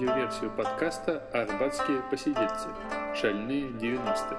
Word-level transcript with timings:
аудиоверсию 0.00 0.50
подкаста 0.56 1.28
«Арбатские 1.30 2.02
посидельцы. 2.10 2.68
Шальные 3.14 3.68
90-е». 3.68 4.38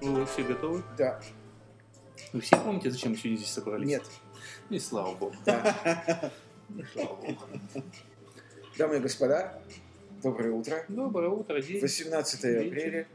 Вы 0.00 0.24
все 0.26 0.44
готовы? 0.44 0.84
Да. 0.96 1.20
Вы 2.32 2.40
все 2.40 2.56
помните, 2.56 2.92
зачем 2.92 3.10
мы 3.12 3.16
сегодня 3.16 3.36
здесь 3.36 3.50
собрались? 3.50 3.88
Нет. 3.88 4.04
И 4.70 4.78
слава 4.78 5.16
богу. 5.16 5.34
Да. 5.44 6.30
Слава 6.92 7.16
богу. 7.16 7.42
Дамы 8.78 8.98
и 8.98 9.00
господа, 9.00 9.60
доброе 10.22 10.52
утро. 10.52 10.84
Доброе 10.86 11.30
утро, 11.30 11.60
день. 11.60 11.80
18 11.80 12.44
Вечер. 12.44 12.66
апреля. 12.68 13.08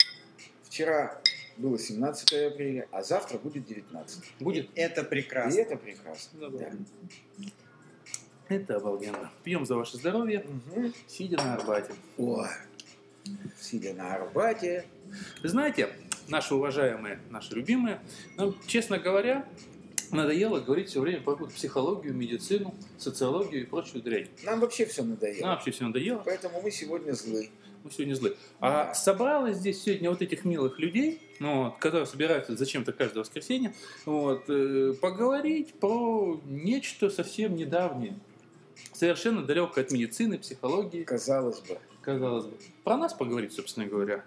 Вчера 0.64 1.22
было 1.56 1.80
17 1.80 2.34
апреля, 2.34 2.86
а 2.92 3.02
завтра 3.02 3.38
будет 3.38 3.66
19. 3.66 4.34
Будет? 4.42 4.70
Это 4.76 5.02
И 5.02 5.06
прекрасно. 5.06 5.60
это 5.60 5.78
прекрасно. 5.78 6.50
Да, 6.50 6.50
да. 6.50 6.72
Да. 8.50 8.56
Это 8.56 8.76
обалденно. 8.78 9.30
Пьем 9.44 9.66
за 9.66 9.76
ваше 9.76 9.98
здоровье, 9.98 10.46
Мгм. 10.76 10.94
сидя 11.08 11.38
на 11.38 11.56
Арбате. 11.56 11.94
Ой. 12.18 12.48
Сидя 13.60 13.94
на 13.94 14.16
Арбате. 14.16 14.86
Знаете, 15.44 15.90
наши 16.28 16.56
уважаемые, 16.56 17.20
наши 17.30 17.54
любимые, 17.54 18.00
нам, 18.38 18.56
честно 18.68 18.98
говоря, 18.98 19.48
надоело 20.12 20.60
говорить 20.60 20.90
все 20.90 21.02
время 21.02 21.22
про 21.22 21.34
какую-то 21.34 21.54
психологию, 21.56 22.14
медицину, 22.16 22.74
социологию 22.98 23.62
и 23.62 23.66
прочую 23.66 24.02
дрянь. 24.02 24.28
Нам 24.44 24.60
вообще 24.60 24.86
все 24.86 25.04
надоело. 25.04 25.42
Нам 25.46 25.56
вообще 25.56 25.72
все 25.72 25.84
надоело. 25.86 26.22
Поэтому 26.26 26.62
мы 26.62 26.72
сегодня 26.72 27.14
злы. 27.14 27.50
Мы 27.84 27.92
сегодня 27.92 28.16
злы. 28.16 28.36
А 28.60 28.94
собралось 28.94 29.58
здесь 29.58 29.82
сегодня 29.84 30.10
вот 30.10 30.22
этих 30.22 30.44
милых 30.44 30.80
людей, 30.80 31.22
ну, 31.40 31.66
вот, 31.66 31.78
которые 31.78 32.06
собираются 32.08 32.58
зачем-то 32.58 32.92
каждое 32.92 33.20
воскресенье, 33.22 33.74
вот, 34.06 34.44
э, 34.50 34.94
поговорить 35.00 35.74
про 35.76 36.42
нечто 36.46 37.10
совсем 37.10 37.56
недавнее. 37.56 38.18
Совершенно 38.94 39.44
далекое 39.44 39.84
от 39.86 39.92
медицины, 39.92 40.38
психологии, 40.38 41.04
Казалось 41.04 41.60
бы. 41.62 41.78
казалось 42.02 42.46
бы. 42.46 42.58
Про 42.84 42.98
нас 42.98 43.14
поговорить, 43.14 43.54
собственно 43.54 43.86
говоря. 43.86 44.24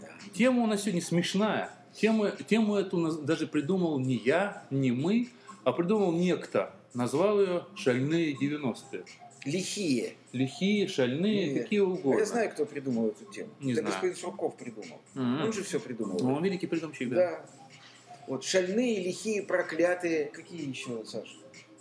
Да. 0.00 0.08
Тема 0.34 0.62
у 0.62 0.66
нас 0.66 0.82
сегодня 0.82 1.02
смешная. 1.02 1.70
Тему, 1.92 2.28
тему 2.48 2.74
эту 2.76 2.98
нас 2.98 3.16
даже 3.16 3.46
придумал 3.46 3.98
не 4.00 4.16
я, 4.16 4.64
не 4.70 4.90
мы, 4.90 5.28
а 5.62 5.72
придумал 5.72 6.12
некто. 6.12 6.72
Назвал 6.92 7.40
ее 7.40 7.66
«Шальные 7.76 8.34
90-е». 8.36 9.04
Лихие. 9.44 10.14
Лихие, 10.32 10.88
шальные, 10.88 11.52
Нет. 11.52 11.62
какие 11.64 11.80
угодно. 11.80 12.18
Я 12.18 12.24
знаю, 12.24 12.50
кто 12.50 12.64
придумал 12.64 13.08
эту 13.08 13.24
тему. 13.26 13.50
Не 13.60 13.72
Это 13.72 13.82
знаю. 13.82 13.94
господин 13.94 14.16
Сурков 14.16 14.56
придумал. 14.56 15.00
Мгм. 15.14 15.42
Он 15.44 15.52
же 15.52 15.62
все 15.62 15.78
придумал. 15.78 16.18
Ну, 16.18 16.34
он 16.34 16.42
великий 16.44 16.66
придумщик, 16.66 17.10
да. 17.10 17.14
Да. 17.16 17.46
Вот 18.26 18.42
шальные, 18.44 19.04
лихие, 19.04 19.42
проклятые. 19.42 20.26
Какие 20.26 20.66
еще, 20.68 21.04
Саш? 21.04 21.36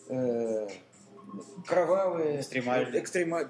Э, 0.10 0.68
кровавые. 1.68 2.42
Экстремальные. 2.42 3.02
Экстрема... 3.02 3.42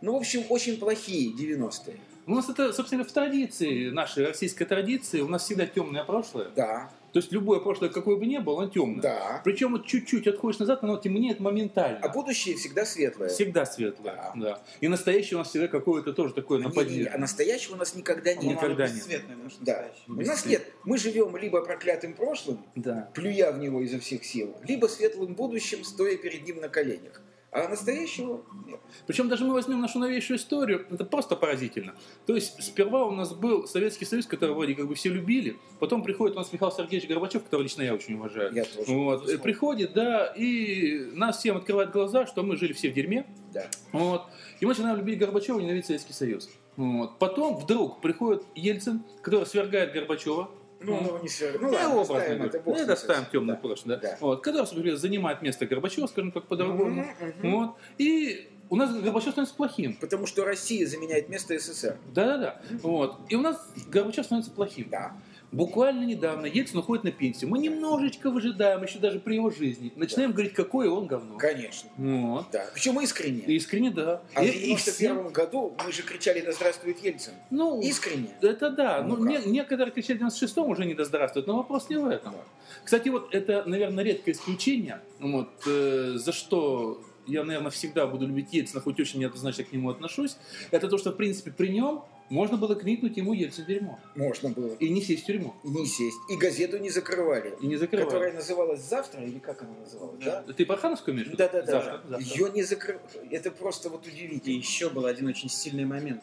Ну, 0.00 0.14
в 0.14 0.16
общем, 0.16 0.44
очень 0.48 0.78
плохие 0.78 1.32
90-е. 1.32 1.96
У 2.26 2.34
нас 2.34 2.48
это, 2.48 2.72
собственно, 2.72 3.04
в 3.04 3.12
традиции, 3.12 3.90
нашей 3.90 4.26
российской 4.26 4.64
традиции, 4.64 5.20
у 5.20 5.28
нас 5.28 5.44
всегда 5.44 5.66
темное 5.66 6.04
прошлое. 6.04 6.50
Да, 6.54 6.90
То 7.12 7.18
есть 7.18 7.30
любое 7.30 7.60
прошлое, 7.60 7.90
какое 7.90 8.16
бы 8.16 8.24
ни 8.26 8.38
было, 8.38 8.62
оно 8.62 8.70
темное. 8.70 9.02
да. 9.02 9.40
Причем 9.44 9.72
вот 9.72 9.86
чуть-чуть 9.86 10.26
отходишь 10.26 10.58
назад, 10.60 10.82
оно 10.82 10.96
темнеет 10.96 11.40
моментально. 11.40 11.98
А 12.00 12.08
будущее 12.08 12.56
всегда 12.56 12.86
светлое. 12.86 13.28
Всегда 13.28 13.66
светлое. 13.66 14.14
Да. 14.14 14.32
Да. 14.34 14.62
И 14.80 14.88
настоящее 14.88 15.36
у 15.36 15.38
нас 15.40 15.50
всегда 15.50 15.68
какое-то 15.68 16.12
тоже 16.14 16.32
такое 16.32 16.58
Не- 16.58 16.64
не- 16.64 16.68
нападение. 16.70 17.08
а 17.08 17.18
настоящего 17.18 17.74
у 17.74 17.78
нас 17.78 17.94
никогда 17.94 18.32
нет. 18.32 18.42
Никогда 18.44 18.88
нет. 18.88 19.02
Что 19.50 19.64
Да. 19.64 19.88
У 20.08 20.12
нас 20.14 20.46
нет. 20.46 20.62
Мы 20.84 20.96
живем 20.96 21.36
либо 21.36 21.60
проклятым 21.62 22.14
прошлым, 22.14 22.64
Да. 22.76 23.10
плюя 23.14 23.52
в 23.52 23.58
него 23.58 23.82
изо 23.82 23.98
всех 23.98 24.24
сил, 24.24 24.56
либо 24.66 24.86
светлым 24.86 25.34
будущим, 25.34 25.84
стоя 25.84 26.16
перед 26.16 26.46
ним 26.46 26.60
на 26.60 26.68
коленях. 26.68 27.20
А 27.52 27.68
настоящего 27.68 28.42
нет. 28.66 28.80
Причем 29.06 29.28
даже 29.28 29.44
мы 29.44 29.52
возьмем 29.52 29.78
нашу 29.78 29.98
новейшую 29.98 30.38
историю, 30.38 30.86
это 30.90 31.04
просто 31.04 31.36
поразительно. 31.36 31.94
То 32.24 32.34
есть 32.34 32.62
сперва 32.62 33.04
у 33.04 33.10
нас 33.10 33.34
был 33.34 33.68
Советский 33.68 34.06
Союз, 34.06 34.26
который 34.26 34.54
вроде 34.54 34.74
как 34.74 34.88
бы 34.88 34.94
все 34.94 35.10
любили, 35.10 35.58
потом 35.78 36.02
приходит 36.02 36.34
у 36.34 36.38
нас 36.38 36.50
Михаил 36.50 36.72
Сергеевич 36.72 37.06
Горбачев, 37.10 37.44
которого 37.44 37.64
лично 37.64 37.82
я 37.82 37.92
очень 37.92 38.14
уважаю. 38.14 38.54
Я 38.54 38.64
тоже. 38.64 38.90
Вот, 38.92 39.16
безусловно. 39.16 39.42
приходит, 39.42 39.92
да, 39.92 40.32
и 40.34 41.10
нас 41.12 41.40
всем 41.40 41.58
открывает 41.58 41.90
глаза, 41.90 42.26
что 42.26 42.42
мы 42.42 42.56
жили 42.56 42.72
все 42.72 42.90
в 42.90 42.94
дерьме, 42.94 43.26
Да. 43.52 43.66
Вот. 43.92 44.22
И 44.60 44.64
мы 44.64 44.70
начинаем 44.72 44.96
любить 44.96 45.18
Горбачева 45.18 45.58
и 45.58 45.62
ненавидеть 45.62 45.86
Советский 45.86 46.14
Союз. 46.14 46.48
Вот. 46.76 47.18
Потом 47.18 47.56
вдруг 47.56 48.00
приходит 48.00 48.44
Ельцин, 48.54 49.04
который 49.20 49.44
свергает 49.44 49.92
Горбачева. 49.92 50.48
Ну, 50.84 51.00
ну, 51.00 51.22
не 51.22 51.28
все. 51.28 51.52
Ну, 51.52 51.68
Ну, 51.68 51.72
ладно, 51.72 52.00
оставим 52.02 52.42
это. 52.42 52.58
бог 52.60 52.66
Ну, 52.66 52.72
с 52.74 52.76
это 52.78 52.84
ним. 52.86 52.92
оставим 52.92 53.24
темное 53.32 53.54
Да. 53.56 53.60
прошлое. 53.60 53.96
Да. 53.96 54.02
Да. 54.10 54.16
Вот. 54.20 54.42
Который, 54.42 54.92
занимает 54.96 55.42
место 55.42 55.66
Горбачева, 55.66 56.06
скажем 56.06 56.32
так, 56.32 56.46
по-другому. 56.46 57.04
Мгм. 57.40 57.50
Вот. 57.52 57.76
И 57.98 58.48
у 58.70 58.76
нас 58.76 58.92
Горбачев 58.94 59.30
становится 59.32 59.54
плохим. 59.54 59.96
Потому 60.00 60.26
что 60.26 60.44
Россия 60.44 60.86
заменяет 60.86 61.28
место 61.28 61.58
СССР. 61.58 61.96
Да-да-да. 62.14 62.60
Вот. 62.82 63.16
И 63.28 63.36
у 63.36 63.40
нас 63.40 63.68
Горбачев 63.88 64.24
становится 64.24 64.50
плохим. 64.50 64.88
Да. 64.90 65.12
Буквально 65.52 66.04
недавно 66.06 66.46
Ельцин 66.46 66.78
уходит 66.78 67.04
на 67.04 67.12
пенсию. 67.12 67.50
Мы 67.50 67.58
немножечко 67.58 68.30
выжидаем, 68.30 68.82
еще 68.82 68.98
даже 68.98 69.20
при 69.20 69.34
его 69.34 69.50
жизни. 69.50 69.92
Начинаем 69.96 70.32
говорить, 70.32 70.54
какое 70.54 70.88
он 70.88 71.06
говно. 71.06 71.36
Конечно. 71.36 71.90
Вот. 71.98 72.46
Да. 72.52 72.64
Причем 72.72 72.98
искренне. 73.00 73.40
Искренне, 73.42 73.90
да. 73.90 74.22
А 74.34 74.40
в 74.42 74.46
И- 74.46 74.48
всем- 74.76 75.16
91 75.18 75.28
году 75.32 75.74
мы 75.84 75.92
же 75.92 76.02
кричали 76.02 76.40
«Да 76.40 76.52
здравствует 76.52 77.04
Ельцин». 77.04 77.34
Ну, 77.50 77.80
Искренне. 77.82 78.30
Это 78.40 78.70
да. 78.70 79.02
Ну 79.02 79.16
Ну, 79.16 79.26
не- 79.26 79.44
некоторые 79.50 79.92
кричали 79.92 80.16
в 80.16 80.20
96-м 80.22 80.70
уже 80.70 80.86
не 80.86 80.94
доздравствуют, 80.94 81.46
но 81.46 81.56
вопрос 81.58 81.90
не 81.90 81.96
в 81.96 82.06
этом. 82.06 82.32
Да. 82.32 82.38
Кстати, 82.84 83.10
вот 83.10 83.34
это, 83.34 83.62
наверное, 83.66 84.02
редкое 84.02 84.32
исключение, 84.32 85.00
вот, 85.20 85.50
э, 85.66 86.14
за 86.16 86.32
что 86.32 87.02
я, 87.26 87.44
наверное, 87.44 87.70
всегда 87.70 88.06
буду 88.06 88.26
любить 88.26 88.52
Ельцина, 88.52 88.80
хоть 88.80 88.98
очень 88.98 89.20
неоднозначно 89.20 89.64
к 89.64 89.72
нему 89.72 89.90
отношусь, 89.90 90.36
это 90.72 90.88
то, 90.88 90.96
что, 90.98 91.10
в 91.12 91.16
принципе, 91.16 91.50
при 91.52 91.68
нем 91.68 92.02
можно 92.28 92.56
было 92.56 92.74
крикнуть 92.74 93.16
ему 93.16 93.32
Ельцин 93.32 93.64
дерьмо. 93.66 93.98
Можно 94.14 94.50
было. 94.50 94.74
И 94.76 94.88
не 94.88 95.02
сесть 95.02 95.24
в 95.24 95.26
тюрьму. 95.26 95.54
И 95.64 95.68
не 95.68 95.86
сесть. 95.86 96.16
И 96.30 96.36
газету 96.36 96.78
не 96.78 96.90
закрывали. 96.90 97.54
И 97.60 97.66
не 97.66 97.76
закрывать. 97.76 98.08
Которая 98.08 98.32
называлась 98.32 98.80
«Завтра» 98.80 99.22
или 99.22 99.38
как 99.38 99.62
она 99.62 99.74
называлась? 99.78 100.24
Да. 100.24 100.42
Ты 100.42 100.64
про 100.66 100.76
Хановскую 100.76 101.14
имеешь? 101.14 101.28
Да, 101.36 101.48
да, 101.48 101.62
да. 101.62 101.72
Завтра, 101.72 102.02
завтра. 102.08 102.18
Ее 102.20 102.50
не 102.52 102.62
закрывали. 102.62 103.02
Это 103.30 103.50
просто 103.50 103.88
вот 103.88 104.06
И 104.06 104.10
удивительно. 104.10 104.56
еще 104.56 104.90
был 104.90 105.06
один 105.06 105.26
очень 105.26 105.48
сильный 105.48 105.84
момент. 105.84 106.22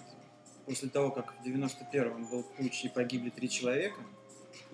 После 0.66 0.90
того, 0.90 1.12
как 1.12 1.34
в 1.40 1.46
91-м 1.46 2.30
был 2.30 2.44
путь 2.44 2.82
и 2.84 2.90
погибли 2.90 3.30
три 3.30 3.50
человека, 3.50 4.02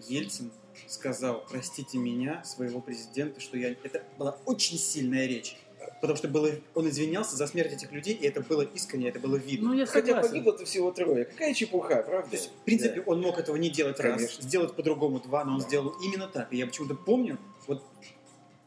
Ельцин 0.08 0.52
сказал, 0.88 1.46
простите 1.50 1.98
меня, 1.98 2.44
своего 2.44 2.82
президента, 2.82 3.40
что 3.40 3.58
я... 3.58 3.70
Это 3.72 4.04
была 4.18 4.38
очень 4.46 4.78
сильная 4.78 5.26
речь. 5.26 5.58
Потому 6.06 6.18
что 6.18 6.28
было... 6.28 6.52
он 6.76 6.88
извинялся 6.90 7.36
за 7.36 7.48
смерть 7.48 7.74
этих 7.74 7.92
людей, 7.92 8.14
и 8.14 8.26
это 8.28 8.42
было 8.42 8.62
искренне, 8.62 9.10
это 9.10 9.20
было 9.20 9.36
видно. 9.38 9.70
Ну, 9.70 9.74
я 9.74 9.86
Хотя 9.86 10.08
согласен. 10.08 10.30
погибло-то 10.30 10.66
всего 10.66 10.92
трое. 10.92 11.26
Какая 11.26 11.54
чепуха, 11.54 12.04
правда? 12.04 12.30
То 12.30 12.36
есть, 12.38 12.50
в 12.50 12.64
принципе, 12.64 13.02
он 13.02 13.22
мог 13.22 13.40
этого 13.40 13.56
не 13.56 13.70
делать 13.70 14.00
раз, 14.00 14.16
Конечно. 14.18 14.44
сделать 14.44 14.76
по-другому 14.76 15.20
два, 15.20 15.44
но 15.46 15.54
он 15.54 15.60
Да. 15.60 15.66
сделал 15.66 15.90
именно 16.04 16.28
так. 16.28 16.52
И 16.54 16.58
я 16.58 16.68
почему-то 16.68 16.96
помню, 16.96 17.38
вот 17.68 17.84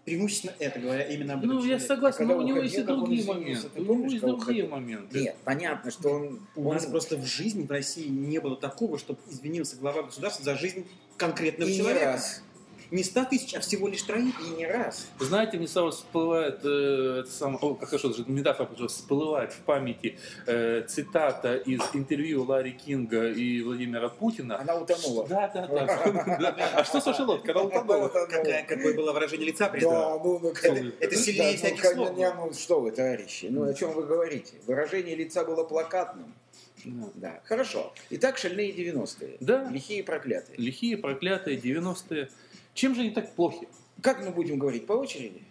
преимущественно 0.05 0.55
это, 0.59 0.79
говоря 0.81 1.03
именно 1.05 1.35
об 1.35 1.41
этом 1.41 1.51
Ну, 1.51 1.57
я 1.59 1.63
человеке. 1.79 1.87
согласен, 1.87 2.19
Когда 2.19 2.35
но 2.35 2.41
у 2.41 2.47
него 2.47 2.59
есть 2.59 2.75
и 2.79 2.83
другие 2.83 3.25
моменты. 3.27 3.69
ты 3.69 3.81
У 3.81 3.85
него 3.95 4.05
есть 4.11 4.21
другие 4.21 4.67
моменты. 4.67 5.21
Нет, 5.21 5.37
понятно, 5.45 5.91
что 5.91 6.09
он... 6.11 6.41
У 6.57 6.73
нас 6.73 6.87
он- 6.87 6.91
просто 6.93 7.17
в 7.19 7.27
жизни 7.27 7.67
в 7.67 7.71
России 7.71 8.09
не 8.09 8.39
было 8.39 8.57
такого, 8.57 8.99
чтобы 8.99 9.21
извинился 9.31 9.77
глава 9.77 10.03
государства 10.05 10.43
за 10.45 10.57
жизнь 10.57 10.87
конкретного 11.19 11.69
и 11.69 11.73
не 11.73 11.79
человека. 11.79 12.05
раз. 12.07 12.43
Не 12.91 13.03
100 13.03 13.25
тысяч, 13.27 13.55
а 13.55 13.61
всего 13.61 13.89
лишь 13.89 14.03
троих. 14.03 14.35
И 14.41 14.51
не 14.57 14.67
раз. 14.67 15.09
Знаете, 15.19 15.59
мне 15.59 15.69
сразу 15.69 15.91
всплывает, 15.91 16.61
э, 16.65 17.21
это 17.21 17.31
сам, 17.31 17.59
о, 17.61 17.75
как 17.75 17.89
хорошо, 17.89 18.09
даже 18.09 18.25
метафора 18.27 18.89
всплывает 18.89 19.53
в 19.53 19.59
памяти 19.61 20.19
э, 20.47 20.85
цитата 20.87 21.57
из 21.57 21.81
интервью 21.93 22.45
Ларри 22.45 22.73
Кинга 22.73 23.31
и 23.31 23.63
Владимира 23.63 24.09
Путина. 24.09 24.61
Она 24.61 24.77
утонула. 24.77 25.27
Да, 25.29 25.49
да, 25.49 25.67
да. 25.67 26.71
А 26.75 26.85
что 26.85 27.01
Саша 27.01 27.25
Лодка? 27.25 27.53
Она 27.53 27.63
утонула. 27.63 28.09
Какое 28.09 28.95
было 28.95 29.13
выражение 29.13 29.47
лица 29.47 29.69
при 29.69 29.81
этом? 29.81 29.93
Да, 29.93 30.19
ну, 30.23 30.39
ну, 30.39 30.51
Это, 30.51 30.93
это 31.01 31.17
сильнее 31.17 31.53
да, 31.53 31.59
всяких 31.59 31.85
ну, 31.97 32.07
слов. 32.07 32.17
ну, 32.17 32.53
что 32.53 32.81
вы, 32.81 32.91
товарищи, 32.91 33.47
ну 33.51 33.65
о 33.65 33.75
чем 33.75 33.93
вы 33.93 34.05
говорите? 34.05 34.55
Выражение 34.67 35.15
лица 35.17 35.45
было 35.45 35.65
плакатным. 35.65 36.35
Да. 36.85 37.09
Да, 37.15 37.41
хорошо. 37.45 37.93
Итак, 38.11 38.39
шальные 38.39 38.73
90-е. 38.73 39.37
Да. 39.41 39.69
Лихие 39.71 40.03
проклятые. 40.05 40.57
Лихие, 40.59 40.97
проклятые, 40.97 41.59
90-е. 41.59 42.29
Чем 42.79 42.95
же 42.95 43.01
они 43.01 43.11
так 43.11 43.35
плохи? 43.35 43.67
Как 44.01 44.25
мы 44.25 44.31
будем 44.31 44.57
говорить 44.57 44.87
по 44.87 44.93
очереди? 44.93 45.43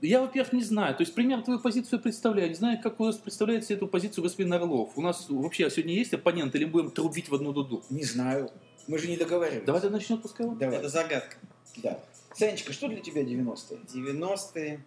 Я, 0.00 0.22
во-первых, 0.22 0.54
не 0.54 0.62
знаю. 0.62 0.96
То 0.96 1.02
есть, 1.02 1.14
примерно 1.14 1.44
твою 1.44 1.60
позицию 1.60 2.00
представляю. 2.00 2.48
Не 2.48 2.54
знаю, 2.54 2.80
как 2.82 2.98
вы 2.98 3.12
представляете 3.12 3.74
эту 3.74 3.86
позицию 3.86 4.24
господин 4.24 4.50
Орлов. 4.54 4.96
У 4.96 5.02
нас 5.02 5.26
вообще 5.28 5.68
сегодня 5.68 5.92
есть 5.92 6.14
оппонент 6.14 6.54
или 6.54 6.64
будем 6.64 6.90
трубить 6.90 7.28
в 7.28 7.34
одну 7.34 7.52
дуду? 7.52 7.84
Не 7.90 8.02
знаю. 8.02 8.50
Мы 8.86 8.96
же 8.96 9.08
не 9.08 9.18
договаривались. 9.18 9.66
Давай 9.66 9.82
ты 9.82 9.90
начнем 9.90 10.22
пускай 10.22 10.46
он. 10.46 10.56
Давай. 10.56 10.78
Это 10.78 10.88
загадка. 10.88 11.36
Да. 11.76 12.02
Санечка, 12.34 12.72
что 12.72 12.88
для 12.88 13.02
тебя 13.02 13.24
90-е? 13.24 13.80
90-е. 13.94 14.82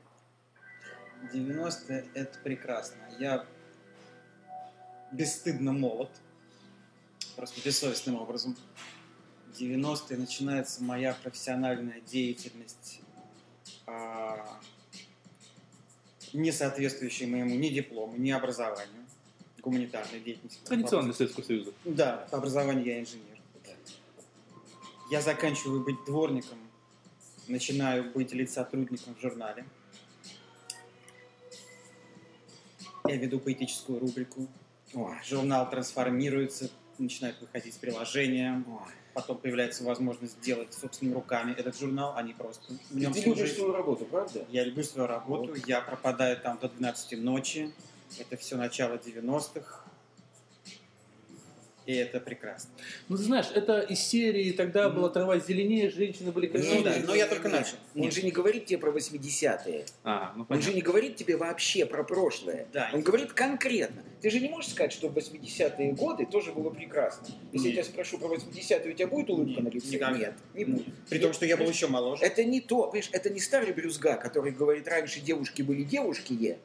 90-е 1.32 2.06
это 2.16 2.40
прекрасно. 2.44 2.98
Я 3.20 3.46
бесстыдно 5.12 5.74
молод. 5.74 6.10
Просто 7.36 7.62
бессовестным 7.64 8.16
образом. 8.16 8.58
90-е 9.60 10.18
начинается 10.18 10.84
моя 10.84 11.16
профессиональная 11.22 12.02
деятельность, 12.02 13.02
а, 13.86 14.60
не 16.34 16.52
соответствующая 16.52 17.28
моему 17.28 17.56
ни 17.56 17.70
диплому, 17.70 18.18
ни 18.18 18.32
образованию, 18.32 19.06
гуманитарной 19.62 20.20
деятельности. 20.20 20.60
Традиционно 20.66 21.06
для 21.06 21.14
Советского 21.14 21.44
Союза. 21.44 21.72
Да, 21.86 22.28
по 22.32 22.38
образованию 22.38 22.86
я 22.86 23.00
инженер. 23.00 23.38
Я 25.12 25.22
заканчиваю 25.22 25.84
быть 25.84 26.04
дворником, 26.06 26.58
начинаю 27.48 28.12
быть 28.12 28.34
лиц-сотрудником 28.34 29.16
в 29.16 29.22
журнале. 29.22 29.66
Я 33.08 33.18
веду 33.18 33.40
поэтическую 33.40 34.00
рубрику. 34.00 34.48
Ой, 34.94 35.16
Журнал 35.26 35.70
трансформируется, 35.70 36.72
начинает 37.02 37.40
выходить 37.42 37.78
приложения. 37.80 38.64
ой. 38.68 38.92
Потом 39.14 39.38
появляется 39.38 39.84
возможность 39.84 40.34
сделать 40.42 40.74
собственными 40.74 41.14
руками 41.16 41.54
этот 41.56 41.78
журнал, 41.78 42.14
а 42.16 42.24
не 42.24 42.34
просто 42.34 42.74
в 42.90 42.96
нем 42.98 43.14
Ты 43.14 43.22
служить. 43.22 43.38
любишь 43.44 43.56
свою 43.56 43.72
работу, 43.74 44.06
правда? 44.06 44.46
Я 44.50 44.64
люблю 44.64 44.84
свою 44.84 45.08
работу, 45.08 45.50
Вот. 45.54 45.68
я 45.68 45.82
пропадаю 45.82 46.36
там 46.38 46.58
до 46.60 46.68
12 46.70 47.20
ночи. 47.20 47.72
Это 48.20 48.38
все 48.38 48.58
начало 48.58 48.96
90-х. 48.96 49.83
И 51.86 51.94
это 51.94 52.20
прекрасно. 52.20 52.70
Ну, 53.10 53.18
ты 53.18 53.24
знаешь, 53.24 53.48
это 53.54 53.82
из 53.82 54.00
серии 54.00 54.52
«Тогда 54.52 54.90
была 54.90 55.10
трава 55.10 55.38
зеленее, 55.40 55.90
женщины 55.90 56.32
были 56.32 56.48
Ну 56.48 56.54
красивее». 56.54 56.84
да, 56.84 56.96
но 57.06 57.14
я 57.16 57.28
только 57.28 57.50
начал. 57.50 57.76
Он 57.96 58.10
же 58.12 58.22
не 58.22 58.32
говорит 58.32 58.66
тебе 58.66 58.78
про 58.78 58.92
80-е. 58.92 59.86
А, 60.04 60.32
ну 60.36 60.42
Он 60.42 60.48
понятно. 60.48 60.70
же 60.70 60.76
не 60.76 60.82
говорит 60.82 61.16
тебе 61.18 61.36
вообще 61.36 61.86
про 61.86 62.04
прошлое. 62.04 62.68
Да. 62.72 62.90
Он 62.94 63.02
говорит 63.02 63.34
конкретно. 63.34 64.02
Ты 64.22 64.30
же 64.30 64.40
не 64.40 64.48
можешь 64.48 64.72
сказать, 64.72 64.94
что 64.94 65.10
в 65.10 65.18
80-е 65.18 65.92
годы 65.92 66.26
тоже 66.26 66.54
было 66.54 66.70
прекрасно. 66.70 67.28
Если 67.52 67.68
Нет. 67.68 67.76
я 67.78 67.84
тебя 67.84 67.92
спрошу 67.94 68.18
про 68.18 68.34
80-е, 68.36 68.92
у 68.92 68.94
тебя 68.94 69.08
будет 69.08 69.30
улыбка 69.30 69.62
Нет, 69.62 69.64
на 69.64 69.76
лице? 69.76 69.88
никогда. 69.96 70.18
Нет, 70.18 70.34
не 70.54 70.66
будет. 70.66 70.86
При 71.10 71.20
том, 71.20 71.34
что 71.34 71.46
я 71.46 71.58
был 71.58 71.68
еще 71.68 71.88
моложе. 71.88 72.24
Это 72.24 72.46
не 72.46 72.62
то, 72.62 72.84
понимаешь, 72.84 73.10
это 73.12 73.30
не 73.30 73.42
старый 73.42 73.74
брюзга, 73.74 74.16
который 74.16 74.52
говорит, 74.54 74.88
раньше 74.88 75.20
девушки 75.20 75.62
были 75.62 75.84
девушки. 75.84 76.58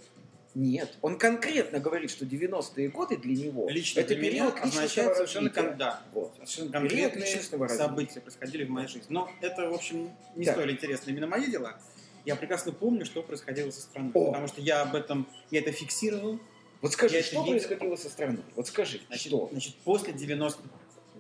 Нет, 0.55 0.97
он 1.03 1.19
конкретно 1.19 1.79
говорит, 1.79 2.11
что 2.11 2.25
90-е 2.25 2.89
годы 2.89 3.17
для 3.17 3.37
него 3.37 3.69
Лично 3.69 4.01
это 4.01 4.09
для 4.09 4.17
меня 4.19 4.31
период 4.31 4.55
личностного 4.55 4.85
означает 4.85 5.17
совершенно 5.17 5.51
кон- 5.51 5.77
да, 5.77 6.03
Вот. 6.13 6.33
совершенно 6.35 6.73
конкретные 6.73 7.25
личностного 7.27 7.65
развития. 7.69 7.85
события 7.89 8.21
происходили 8.21 8.65
в 8.65 8.71
моей 8.71 8.89
жизни. 8.89 9.07
Но 9.11 9.31
это, 9.41 9.69
в 9.71 9.75
общем, 9.75 10.11
не 10.37 10.45
Так. 10.47 10.55
столь 10.57 10.73
интересно 10.73 11.11
именно 11.11 11.27
мои 11.27 11.47
дела. 11.51 11.79
Я 12.25 12.35
прекрасно 12.35 12.73
помню, 12.73 13.05
что 13.05 13.23
происходило 13.23 13.71
со 13.71 13.83
страной. 13.83 14.11
О. 14.15 14.27
Потому 14.29 14.49
что 14.49 14.61
я 14.61 14.83
об 14.83 14.95
этом, 14.95 15.29
я 15.51 15.61
это 15.61 15.71
фиксировал. 15.73 16.41
Вот 16.81 16.93
скажи, 16.93 17.17
Я 17.17 17.23
что 17.23 17.45
происходило 17.45 17.97
со 17.97 18.09
страной? 18.09 18.43
Вот 18.57 18.67
скажи, 18.67 19.01
Значит, 19.09 19.27
что? 19.29 19.49
значит 19.53 19.75
после 19.77 20.13
90 20.13 20.61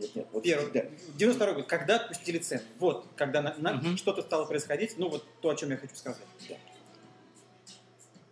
Нет, 0.00 0.14
нет, 0.14 0.26
вот, 0.32 0.42
Первый, 0.44 0.70
да. 0.72 0.84
92 1.16 1.52
год, 1.54 1.66
когда 1.66 1.96
отпустили 1.96 2.38
цены. 2.38 2.62
Вот, 2.78 3.04
когда 3.16 3.42
на- 3.42 3.54
на- 3.58 3.74
Мгм. 3.74 3.96
что-то 3.96 4.22
стало 4.22 4.44
происходить, 4.46 4.94
ну 4.96 5.08
вот 5.08 5.24
то, 5.40 5.48
о 5.50 5.54
чем 5.56 5.70
я 5.70 5.76
хочу 5.76 5.94
сказать. 5.96 6.22
Да. 6.48 6.54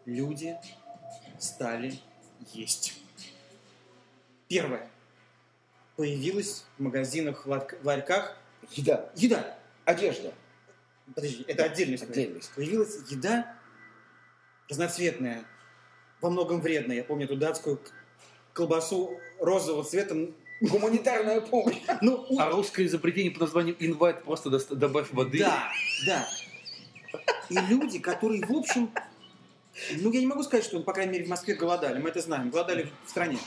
Люди 0.05 0.57
стали 1.39 1.99
есть. 2.53 2.95
Первое. 4.49 4.89
Появилась 5.97 6.65
в 6.79 6.83
магазинах, 6.83 7.47
в 7.47 7.49
ларь- 7.49 7.79
в 7.83 7.87
ларьках 7.87 8.37
Еда, 8.73 9.11
еда. 9.17 9.59
одежда, 9.85 10.33
Подожди, 11.15 11.45
это 11.49 11.65
отдельная 11.65 11.97
история. 11.97 12.13
отдельность. 12.13 12.51
Появилась 12.55 12.99
еда 13.11 13.55
разноцветная, 14.69 15.45
во 16.21 16.31
многом 16.31 16.61
вредная. 16.61 16.97
Я 16.97 17.05
помню 17.05 17.25
эту 17.27 17.37
датскую 17.37 17.81
колбасу 18.53 19.19
розового 19.41 19.85
цвета. 19.85 20.17
Гуманитарная 20.61 21.41
помощь. 21.43 21.77
Ну, 22.01 22.27
у- 22.29 22.39
А 22.39 22.51
русское 22.51 22.85
изобретение 22.87 23.31
под 23.31 23.43
названием 23.43 23.77
«Инвайт» 23.79 24.25
просто 24.25 24.49
доста- 24.51 24.75
добавь 24.75 25.13
воды. 25.13 25.39
Да, 25.39 25.71
да. 26.07 26.27
И 27.51 27.55
люди, 27.69 27.99
которые, 27.99 28.45
в 28.45 28.51
общем, 28.53 28.91
ну, 29.99 30.13
я 30.13 30.21
не 30.21 30.27
могу 30.27 30.43
сказать, 30.43 30.65
что, 30.65 30.81
по 30.81 30.93
крайней 30.93 31.13
мере, 31.13 31.25
в 31.25 31.29
Москве 31.29 31.55
голодали, 31.55 31.99
мы 31.99 32.09
это 32.11 32.21
знаем, 32.21 32.51
голодали 32.51 32.91
в 33.05 33.11
стране. 33.11 33.39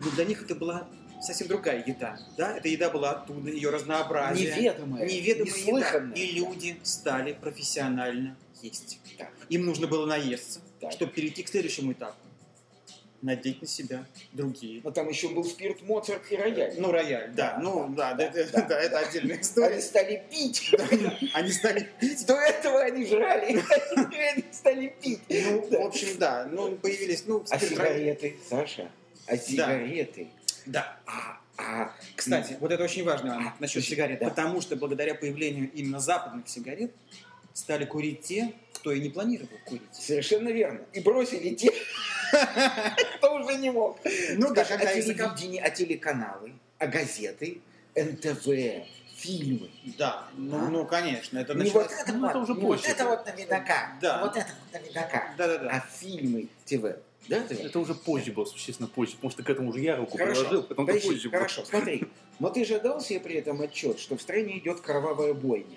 Но 0.00 0.10
для 0.10 0.24
них 0.24 0.42
это 0.42 0.54
была 0.54 0.88
совсем 1.20 1.48
другая 1.48 1.84
еда, 1.86 2.18
да? 2.36 2.56
Эта 2.56 2.68
еда 2.68 2.90
была 2.90 3.10
оттуда, 3.12 3.50
ее 3.50 3.70
разнообразие. 3.70 4.54
Неведомая, 4.56 5.06
Неведомая 5.06 5.54
еда. 5.54 6.12
И 6.14 6.32
люди 6.32 6.80
стали 6.82 7.32
профессионально 7.34 8.36
есть. 8.62 9.00
Так. 9.18 9.30
Им 9.48 9.66
нужно 9.66 9.86
было 9.86 10.06
наесться, 10.06 10.60
Так. 10.80 10.92
чтобы 10.92 11.12
перейти 11.12 11.42
к 11.42 11.48
следующему 11.48 11.92
этапу. 11.92 12.16
Надеть 13.22 13.60
на 13.60 13.68
себя 13.68 14.06
другие. 14.32 14.80
Но 14.82 14.90
там 14.92 15.06
еще 15.08 15.28
был 15.28 15.44
спирт, 15.44 15.82
Моцарт 15.82 16.22
и 16.32 16.36
рояль. 16.36 16.74
Ну, 16.78 16.90
рояль, 16.90 17.30
да, 17.34 17.58
ну, 17.62 17.92
да, 17.94 18.14
да, 18.14 18.30
Да. 18.30 18.62
да, 18.62 18.80
это 18.80 18.98
отдельная 19.00 19.34
Они 19.34 19.42
история. 19.42 19.80
стали 19.82 20.22
пить. 20.30 20.74
Они 21.34 21.52
стали 21.52 21.86
пить 22.00 22.24
До 22.26 22.34
этого 22.36 22.80
они 22.80 23.04
жрали, 23.04 23.62
они 23.96 24.44
стали 24.52 24.94
пить. 25.02 25.20
Ну, 25.28 25.66
Да. 25.70 25.80
в 25.80 25.86
общем, 25.86 26.08
да. 26.18 26.48
Ну, 26.50 26.76
появились, 26.76 27.24
ну, 27.26 27.44
А 27.50 27.58
сигареты, 27.58 28.36
Саша? 28.48 28.90
А 29.26 29.36
сигареты? 29.36 30.28
Да. 30.64 30.96
А, 31.06 31.38
а, 31.58 31.92
Кстати, 32.16 32.56
вот 32.58 32.72
это 32.72 32.82
очень 32.84 33.04
важно 33.04 33.36
А, 33.36 33.54
насчет 33.60 33.84
сигарет. 33.84 34.20
да. 34.20 34.30
Потому 34.30 34.62
что 34.62 34.76
благодаря 34.76 35.14
появлению 35.14 35.70
именно 35.74 36.00
западных 36.00 36.48
сигарет 36.48 36.90
стали 37.52 37.84
курить 37.84 38.22
те, 38.22 38.52
кто 38.74 38.92
и 38.92 39.00
не 39.00 39.08
планировал 39.10 39.58
курить. 39.66 39.82
совершенно 39.92 40.48
верно. 40.48 40.80
И 40.92 41.00
бросили 41.00 41.54
те, 41.54 41.70
кто 43.18 43.34
уже 43.34 43.56
не 43.56 43.70
мог. 43.70 43.98
Ну 44.36 44.52
да, 44.54 44.62
а 44.62 44.76
телевидение, 44.86 45.62
а 45.62 45.70
телеканалы, 45.70 46.52
а 46.78 46.86
газеты, 46.86 47.60
НТВ, 47.94 48.46
фильмы. 49.16 49.68
Да, 49.98 50.28
ну, 50.36 50.56
А? 50.58 50.68
ну, 50.70 50.86
конечно. 50.86 51.38
Это 51.38 51.54
Не 51.54 51.70
вот 51.70 51.90
это, 51.90 52.12
ну, 52.12 52.28
это 52.28 52.38
вот, 52.38 52.48
уже 52.48 52.54
позже. 52.60 52.82
вот 52.82 52.90
это 52.90 53.04
вот 53.06 53.26
наверняка. 53.26 53.92
Да. 54.00 54.20
Вот 54.24 54.36
это 54.36 54.46
вот 54.48 54.80
наверняка. 54.80 55.34
Да-да-да. 55.36 55.68
А 55.70 55.80
фильмы 55.98 56.48
ТВ. 56.64 56.96
Да, 57.28 57.40
ТВ? 57.42 57.60
Это 57.60 57.78
уже 57.80 57.94
позже 57.94 58.32
было, 58.32 58.46
существенно 58.46 58.88
позже, 58.88 59.16
потому 59.16 59.30
что 59.30 59.42
к 59.42 59.50
этому 59.50 59.70
уже 59.70 59.80
я 59.80 59.96
руку 59.96 60.16
Хорошо, 60.16 60.40
приложил, 60.40 60.62
потом 60.62 60.86
подожди, 60.86 61.08
позже 61.08 61.28
было. 61.28 61.38
хорошо, 61.38 61.64
смотри. 61.66 62.04
Но 62.38 62.48
ты 62.48 62.64
же 62.64 62.76
отдал 62.76 63.00
себе 63.00 63.20
при 63.20 63.34
этом 63.36 63.60
отчет, 63.60 64.00
что 64.00 64.16
в 64.16 64.22
стране 64.22 64.58
идет 64.58 64.80
кровавая 64.80 65.34
бойня. 65.34 65.76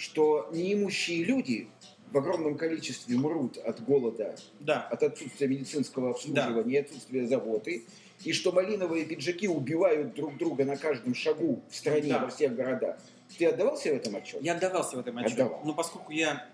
Что 0.00 0.48
неимущие 0.50 1.24
люди 1.24 1.68
в 2.10 2.16
огромном 2.16 2.56
количестве 2.56 3.18
мрут 3.18 3.58
от 3.58 3.84
голода, 3.84 4.34
Да. 4.58 4.80
от 4.90 5.02
отсутствия 5.02 5.46
медицинского 5.46 6.10
обслуживания, 6.12 6.76
и 6.76 6.78
отсутствия 6.78 7.26
заботы, 7.26 7.84
и 8.24 8.32
что 8.32 8.50
малиновые 8.50 9.04
пиджаки 9.04 9.46
убивают 9.46 10.14
друг 10.14 10.38
друга 10.38 10.64
на 10.64 10.78
каждом 10.78 11.14
шагу 11.14 11.62
в 11.68 11.76
стране, 11.76 12.14
Да. 12.14 12.20
во 12.20 12.30
всех 12.30 12.54
городах. 12.56 12.96
Ты 13.36 13.44
отдавал 13.44 13.76
себе 13.76 13.92
в 13.92 13.96
этом 13.98 14.16
отчет? 14.16 14.40
Я 14.42 14.54
отдавался 14.54 14.96
в 14.96 15.00
этом 15.00 15.18
отчет. 15.18 15.32
Отдавал. 15.34 15.60
Но 15.66 15.74
поскольку 15.74 16.12
я 16.12 16.46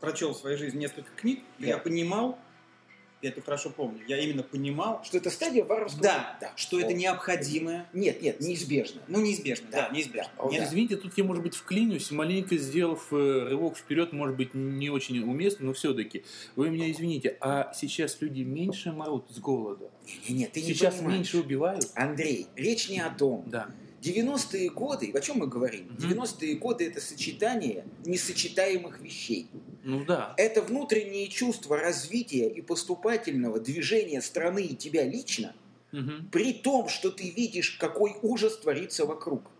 прочел 0.00 0.32
в 0.32 0.38
своей 0.38 0.56
жизни 0.56 0.78
несколько 0.78 1.10
книг, 1.14 1.40
Да. 1.58 1.66
я 1.66 1.76
понимал, 1.78 2.38
я 3.22 3.28
это 3.30 3.40
хорошо 3.42 3.70
помню, 3.70 4.00
я 4.08 4.18
именно 4.18 4.42
понимал, 4.42 5.02
Что 5.04 5.18
это 5.18 5.30
стадия 5.30 5.64
варварского... 5.64 6.02
да, 6.02 6.38
да. 6.40 6.52
что 6.56 6.78
это 6.78 6.88
Вот. 6.88 6.96
необходимое, 6.96 7.86
Нет, 7.92 8.22
нет, 8.22 8.40
неизбежно. 8.40 9.02
ну, 9.08 9.20
неизбежно, 9.20 9.66
да, 9.70 9.88
Да, 9.88 9.94
неизбежно. 9.94 10.32
да, 10.38 10.48
Нет. 10.50 10.68
Извините, 10.68 10.96
тут 10.96 11.12
я, 11.16 11.24
может 11.24 11.42
быть, 11.42 11.54
вклинюсь, 11.54 12.10
маленько 12.10 12.56
сделав 12.56 13.08
э, 13.12 13.46
рывок 13.50 13.76
вперед, 13.76 14.12
может 14.12 14.36
быть, 14.36 14.54
не 14.54 14.90
очень 14.90 15.18
уместно, 15.20 15.66
но 15.66 15.72
все-таки. 15.74 16.24
Вы 16.56 16.70
меня 16.70 16.90
извините, 16.90 17.36
а 17.40 17.72
сейчас 17.74 18.16
люди 18.20 18.42
меньше 18.42 18.92
мрут 18.92 19.26
с 19.30 19.38
голода? 19.38 19.90
Нет, 20.28 20.52
ты 20.52 20.62
не 20.62 20.68
Сейчас 20.68 20.94
понимаешь. 20.96 21.16
меньше 21.18 21.38
убивают? 21.38 21.86
Андрей, 21.94 22.46
речь 22.56 22.88
не 22.88 23.00
о 23.00 23.10
том. 23.10 23.44
Да. 23.46 23.68
90-е 24.00 24.70
годы, 24.70 25.12
о 25.14 25.20
чем 25.20 25.38
мы 25.38 25.46
говорим? 25.46 25.86
Мгм. 25.98 26.22
90-е 26.22 26.54
годы 26.56 26.86
это 26.86 27.00
сочетание 27.00 27.84
несочетаемых 28.04 29.00
вещей. 29.00 29.48
Ну 29.84 30.04
да. 30.04 30.34
Это 30.36 30.62
внутреннее 30.62 31.28
чувство 31.28 31.78
развития 31.78 32.48
и 32.48 32.60
поступательного 32.62 33.60
движения 33.60 34.20
страны 34.22 34.62
и 34.64 34.76
тебя 34.76 35.04
лично, 35.04 35.54
Мгм. 35.92 36.28
при 36.30 36.52
том, 36.52 36.88
что 36.88 37.10
ты 37.10 37.30
видишь, 37.30 37.72
какой 37.72 38.16
ужас 38.22 38.56
творится 38.58 39.04
вокруг. 39.06 39.50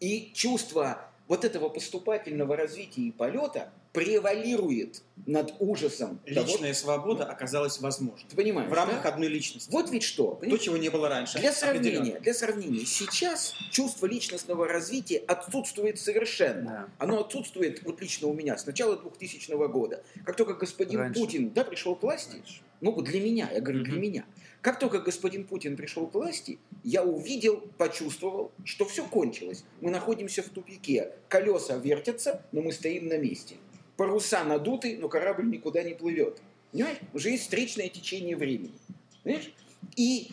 И 0.00 0.30
чувство 0.34 1.07
вот 1.28 1.44
этого 1.44 1.68
поступательного 1.68 2.56
развития 2.56 3.02
и 3.02 3.12
полета 3.12 3.70
превалирует 3.92 5.02
над 5.26 5.54
ужасом 5.58 6.20
того, 6.26 6.46
Личная 6.46 6.72
свобода 6.72 7.24
оказалась 7.24 7.80
возможной. 7.80 8.24
ты 8.28 8.36
понимаешь, 8.36 8.70
В 8.70 8.72
рамках 8.72 9.02
да? 9.02 9.08
одной 9.10 9.28
личности. 9.28 9.70
Вот 9.70 9.90
ведь 9.90 10.02
что. 10.02 10.28
То, 10.30 10.34
понимаешь? 10.36 10.62
чего 10.62 10.76
не 10.76 10.88
было 10.88 11.08
раньше. 11.08 11.38
Для 11.38 11.52
сравнения, 11.52 12.18
для 12.20 12.34
сравнения, 12.34 12.84
сейчас 12.86 13.54
чувство 13.70 14.06
личностного 14.06 14.66
развития 14.66 15.18
отсутствует 15.18 15.98
совершенно. 15.98 16.70
Да. 16.70 16.88
Оно 17.04 17.20
отсутствует 17.20 17.82
вот 17.82 18.00
лично 18.00 18.28
у 18.28 18.34
меня 18.34 18.56
с 18.56 18.66
начала 18.66 18.96
2000 18.96 19.68
года. 19.68 20.02
Как 20.24 20.36
только 20.36 20.54
господин 20.54 20.98
Раньше. 21.00 21.20
Путин 21.20 21.50
да, 21.50 21.64
пришел 21.64 21.94
к 21.94 22.02
власти, 22.02 22.42
ну 22.80 22.92
вот 22.92 23.04
для 23.04 23.20
меня, 23.20 23.50
я 23.52 23.60
говорю 23.60 23.82
для 23.84 23.92
Мгм. 23.94 24.02
меня. 24.02 24.24
Как 24.62 24.78
только 24.78 24.98
господин 25.00 25.44
Путин 25.46 25.76
пришел 25.76 26.06
к 26.06 26.14
власти, 26.14 26.58
я 26.82 27.04
увидел, 27.04 27.60
почувствовал, 27.78 28.50
что 28.64 28.84
все 28.84 29.04
кончилось. 29.04 29.64
Мы 29.80 29.90
находимся 29.90 30.42
в 30.42 30.48
тупике. 30.48 31.12
Колеса 31.28 31.76
вертятся, 31.76 32.42
но 32.52 32.62
мы 32.62 32.72
стоим 32.72 33.06
на 33.06 33.18
месте. 33.18 33.56
Паруса 33.96 34.44
надуты, 34.44 34.98
но 34.98 35.08
корабль 35.08 35.48
никуда 35.48 35.82
не 35.82 35.94
плывет. 35.94 36.40
Понимаешь? 36.72 36.98
Уже 37.14 37.30
есть 37.30 37.44
встречное 37.44 37.88
течение 37.88 38.36
времени. 38.36 38.74
Понимаешь? 39.22 39.52
И 39.96 40.32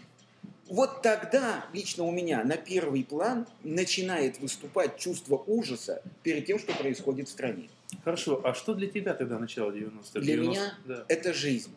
вот 0.67 1.03
тогда 1.03 1.65
лично 1.73 2.03
у 2.03 2.11
меня 2.11 2.43
на 2.43 2.57
первый 2.57 3.03
план 3.03 3.47
начинает 3.63 4.39
выступать 4.39 4.97
чувство 4.97 5.37
ужаса 5.45 6.01
перед 6.23 6.45
тем, 6.45 6.57
что 6.57 6.73
происходит 6.73 7.27
в 7.27 7.31
стране. 7.31 7.69
Хорошо, 8.03 8.41
а 8.43 8.53
что 8.55 8.73
для 8.73 8.87
тебя 8.87 9.13
тогда 9.13 9.37
начало 9.37 9.71
90-х? 9.71 10.19
Для 10.19 10.35
90 10.35 10.39
меня 10.49 10.77
Да. 10.85 11.05
это 11.07 11.33
жизнь. 11.33 11.71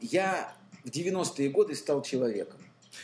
Я 0.00 0.54
в 0.84 0.88
90-е 0.88 1.48
годы 1.50 1.74
стал 1.74 2.02
человеком. 2.02 2.60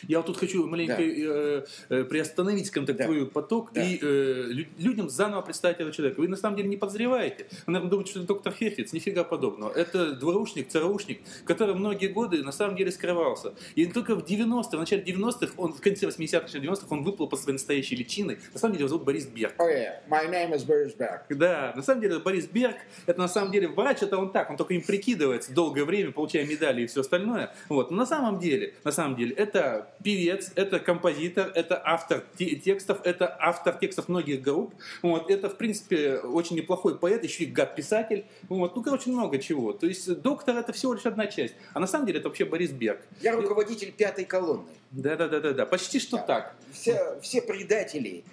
Я 0.08 0.18
вот 0.18 0.26
тут 0.26 0.36
хочу 0.36 0.66
маленько 0.66 0.96
Да. 0.96 1.02
э, 1.02 1.64
э, 1.90 2.04
приостановить, 2.04 2.66
скажем 2.66 2.86
так, 2.86 2.96
Да. 2.96 3.04
твой 3.04 3.26
поток 3.26 3.70
Да. 3.72 3.82
и 3.82 3.98
э, 4.00 4.44
лю- 4.48 4.66
людям 4.78 5.08
заново 5.08 5.42
представить 5.42 5.76
этого 5.76 5.92
человека. 5.92 6.20
Вы 6.20 6.28
на 6.28 6.36
самом 6.36 6.56
деле 6.56 6.68
не 6.68 6.76
подозреваете. 6.76 7.46
Вы, 7.66 7.72
наверное, 7.72 7.90
думаете, 7.90 8.10
что 8.10 8.20
это 8.20 8.28
доктор 8.28 8.52
Хефиц. 8.52 8.92
Нифига 8.92 9.24
подобного. 9.24 9.72
Это 9.72 10.12
двурушник, 10.12 10.68
ЦРУшник, 10.68 11.20
который 11.44 11.74
многие 11.74 12.08
годы 12.08 12.42
на 12.42 12.52
самом 12.52 12.76
деле 12.76 12.90
скрывался. 12.90 13.54
И 13.74 13.86
только 13.86 14.14
в 14.16 14.24
90-х, 14.24 14.76
в 14.76 14.80
начале 14.80 15.02
90-х, 15.02 15.52
он 15.56 15.72
в 15.72 15.80
конце 15.80 16.06
80-х, 16.06 16.42
начале 16.46 16.64
90-х, 16.68 16.86
он 16.90 17.02
выплыл 17.04 17.28
под 17.28 17.40
своей 17.40 17.54
настоящей 17.54 17.96
личиной. 17.96 18.38
На 18.52 18.58
самом 18.58 18.72
деле 18.74 18.82
его 18.82 18.88
зовут 18.88 19.04
Борис 19.04 19.26
Берг. 19.26 19.54
Oh 19.58 19.68
yeah, 19.68 20.00
my 20.08 20.28
name 20.30 20.52
is 20.54 20.66
Boris 20.66 20.96
Beck. 20.96 21.22
Да, 21.30 21.72
на 21.76 21.82
самом 21.82 22.00
деле 22.00 22.18
Борис 22.18 22.46
Берг, 22.46 22.76
это 23.06 23.20
на 23.20 23.28
самом 23.28 23.52
деле 23.52 23.68
врач, 23.68 24.02
это 24.02 24.16
он 24.18 24.32
так, 24.32 24.50
он 24.50 24.56
только 24.56 24.74
им 24.74 24.82
прикидывается 24.82 25.52
долгое 25.52 25.84
время, 25.84 26.12
получая 26.12 26.46
медали 26.46 26.82
и 26.82 26.86
все 26.86 27.00
остальное. 27.00 27.54
Вот. 27.68 27.90
Но 27.90 27.98
на 27.98 28.06
самом 28.06 28.38
деле, 28.38 28.74
на 28.84 28.92
самом 28.92 29.16
деле, 29.16 29.34
это 29.34 29.75
певец, 30.02 30.50
это 30.54 30.78
композитор, 30.78 31.50
это 31.54 31.80
автор 31.84 32.24
те- 32.38 32.56
текстов, 32.56 33.00
это 33.04 33.36
автор 33.40 33.74
текстов 33.78 34.08
многих 34.08 34.42
групп. 34.42 34.74
Вот. 35.02 35.30
Это, 35.30 35.48
в 35.48 35.56
принципе, 35.56 36.18
очень 36.18 36.56
неплохой 36.56 36.98
поэт, 36.98 37.24
еще 37.24 37.44
и 37.44 37.46
гад-писатель. 37.46 38.24
Вот. 38.48 38.76
Ну, 38.76 38.82
короче, 38.82 39.10
много 39.10 39.38
чего. 39.38 39.72
То 39.72 39.86
есть 39.86 40.20
доктор 40.20 40.56
это 40.56 40.72
всего 40.72 40.94
лишь 40.94 41.06
одна 41.06 41.26
часть. 41.26 41.54
А 41.74 41.80
на 41.80 41.86
самом 41.86 42.06
деле 42.06 42.20
это 42.20 42.28
вообще 42.28 42.44
Борис 42.44 42.70
Берг. 42.70 43.00
Я 43.20 43.32
руководитель 43.36 43.92
пятой 43.92 44.24
колонны. 44.24 44.68
Да-да-да-да, 44.92 45.66
почти 45.66 45.98
что 45.98 46.16
Да. 46.18 46.22
так. 46.22 46.56
Все, 46.72 47.18
все 47.20 47.42
предатели, 47.42 48.24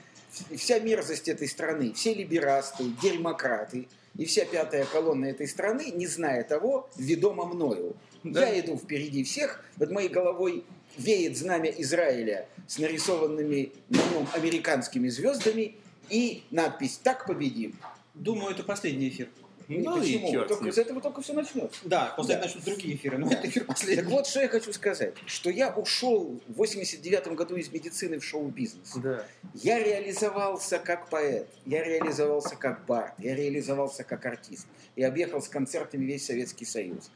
вся 0.55 0.79
мерзость 0.79 1.27
этой 1.27 1.47
страны, 1.47 1.93
все 1.93 2.13
либерасты, 2.13 2.85
дерьмократы 3.01 3.87
и 4.17 4.25
вся 4.25 4.45
пятая 4.45 4.85
колонна 4.85 5.25
этой 5.25 5.47
страны, 5.47 5.91
не 5.91 6.07
зная 6.07 6.43
того, 6.43 6.89
ведома 6.95 7.45
мною. 7.45 7.95
Да. 8.23 8.45
Я 8.47 8.59
иду 8.61 8.77
впереди 8.77 9.23
всех, 9.23 9.63
над 9.77 9.91
моей 9.91 10.07
головой 10.07 10.63
веет 10.97 11.37
знамя 11.37 11.69
Израиля 11.77 12.47
с 12.67 12.77
нарисованными 12.77 13.71
на 13.89 13.97
нем 13.97 14.27
американскими 14.33 15.09
звездами 15.09 15.75
и 16.09 16.43
надпись 16.51 16.99
«Так 17.03 17.25
победим». 17.25 17.75
Думаю, 18.13 18.53
это 18.53 18.63
последний 18.63 19.09
эфир. 19.09 19.29
Ну 19.69 19.97
и 19.97 20.01
Почему? 20.19 20.31
черт 20.31 20.45
с 20.45 20.49
Только 20.49 20.71
с 20.73 20.77
этого 20.77 20.99
только 21.01 21.21
все 21.21 21.31
начнется. 21.33 21.79
Да, 21.85 22.13
после 22.17 22.33
Да. 22.35 22.39
этого 22.41 22.47
начнут 22.49 22.65
другие 22.65 22.95
эфиры, 22.95 23.17
но 23.17 23.31
это 23.31 23.47
эфир 23.47 23.63
последний. 23.63 24.03
Так 24.03 24.11
вот, 24.11 24.27
что 24.27 24.41
я 24.41 24.49
хочу 24.49 24.73
сказать, 24.73 25.13
что 25.25 25.49
я 25.49 25.73
ушел 25.73 26.41
в 26.47 26.53
89 26.53 27.27
году 27.35 27.55
из 27.55 27.71
медицины 27.71 28.19
в 28.19 28.25
шоу-бизнес. 28.25 28.93
Да. 28.97 29.25
Я 29.55 29.79
реализовался 29.79 30.79
как 30.79 31.09
поэт, 31.09 31.47
я 31.65 31.81
реализовался 31.83 32.55
как 32.57 32.85
бард, 32.85 33.13
я 33.19 33.35
реализовался 33.35 34.03
как 34.03 34.25
артист. 34.25 34.67
Я 34.97 35.07
объехал 35.07 35.41
с 35.41 35.47
концертами 35.47 36.03
весь 36.05 36.25
Советский 36.25 36.65
Союз. 36.65 37.09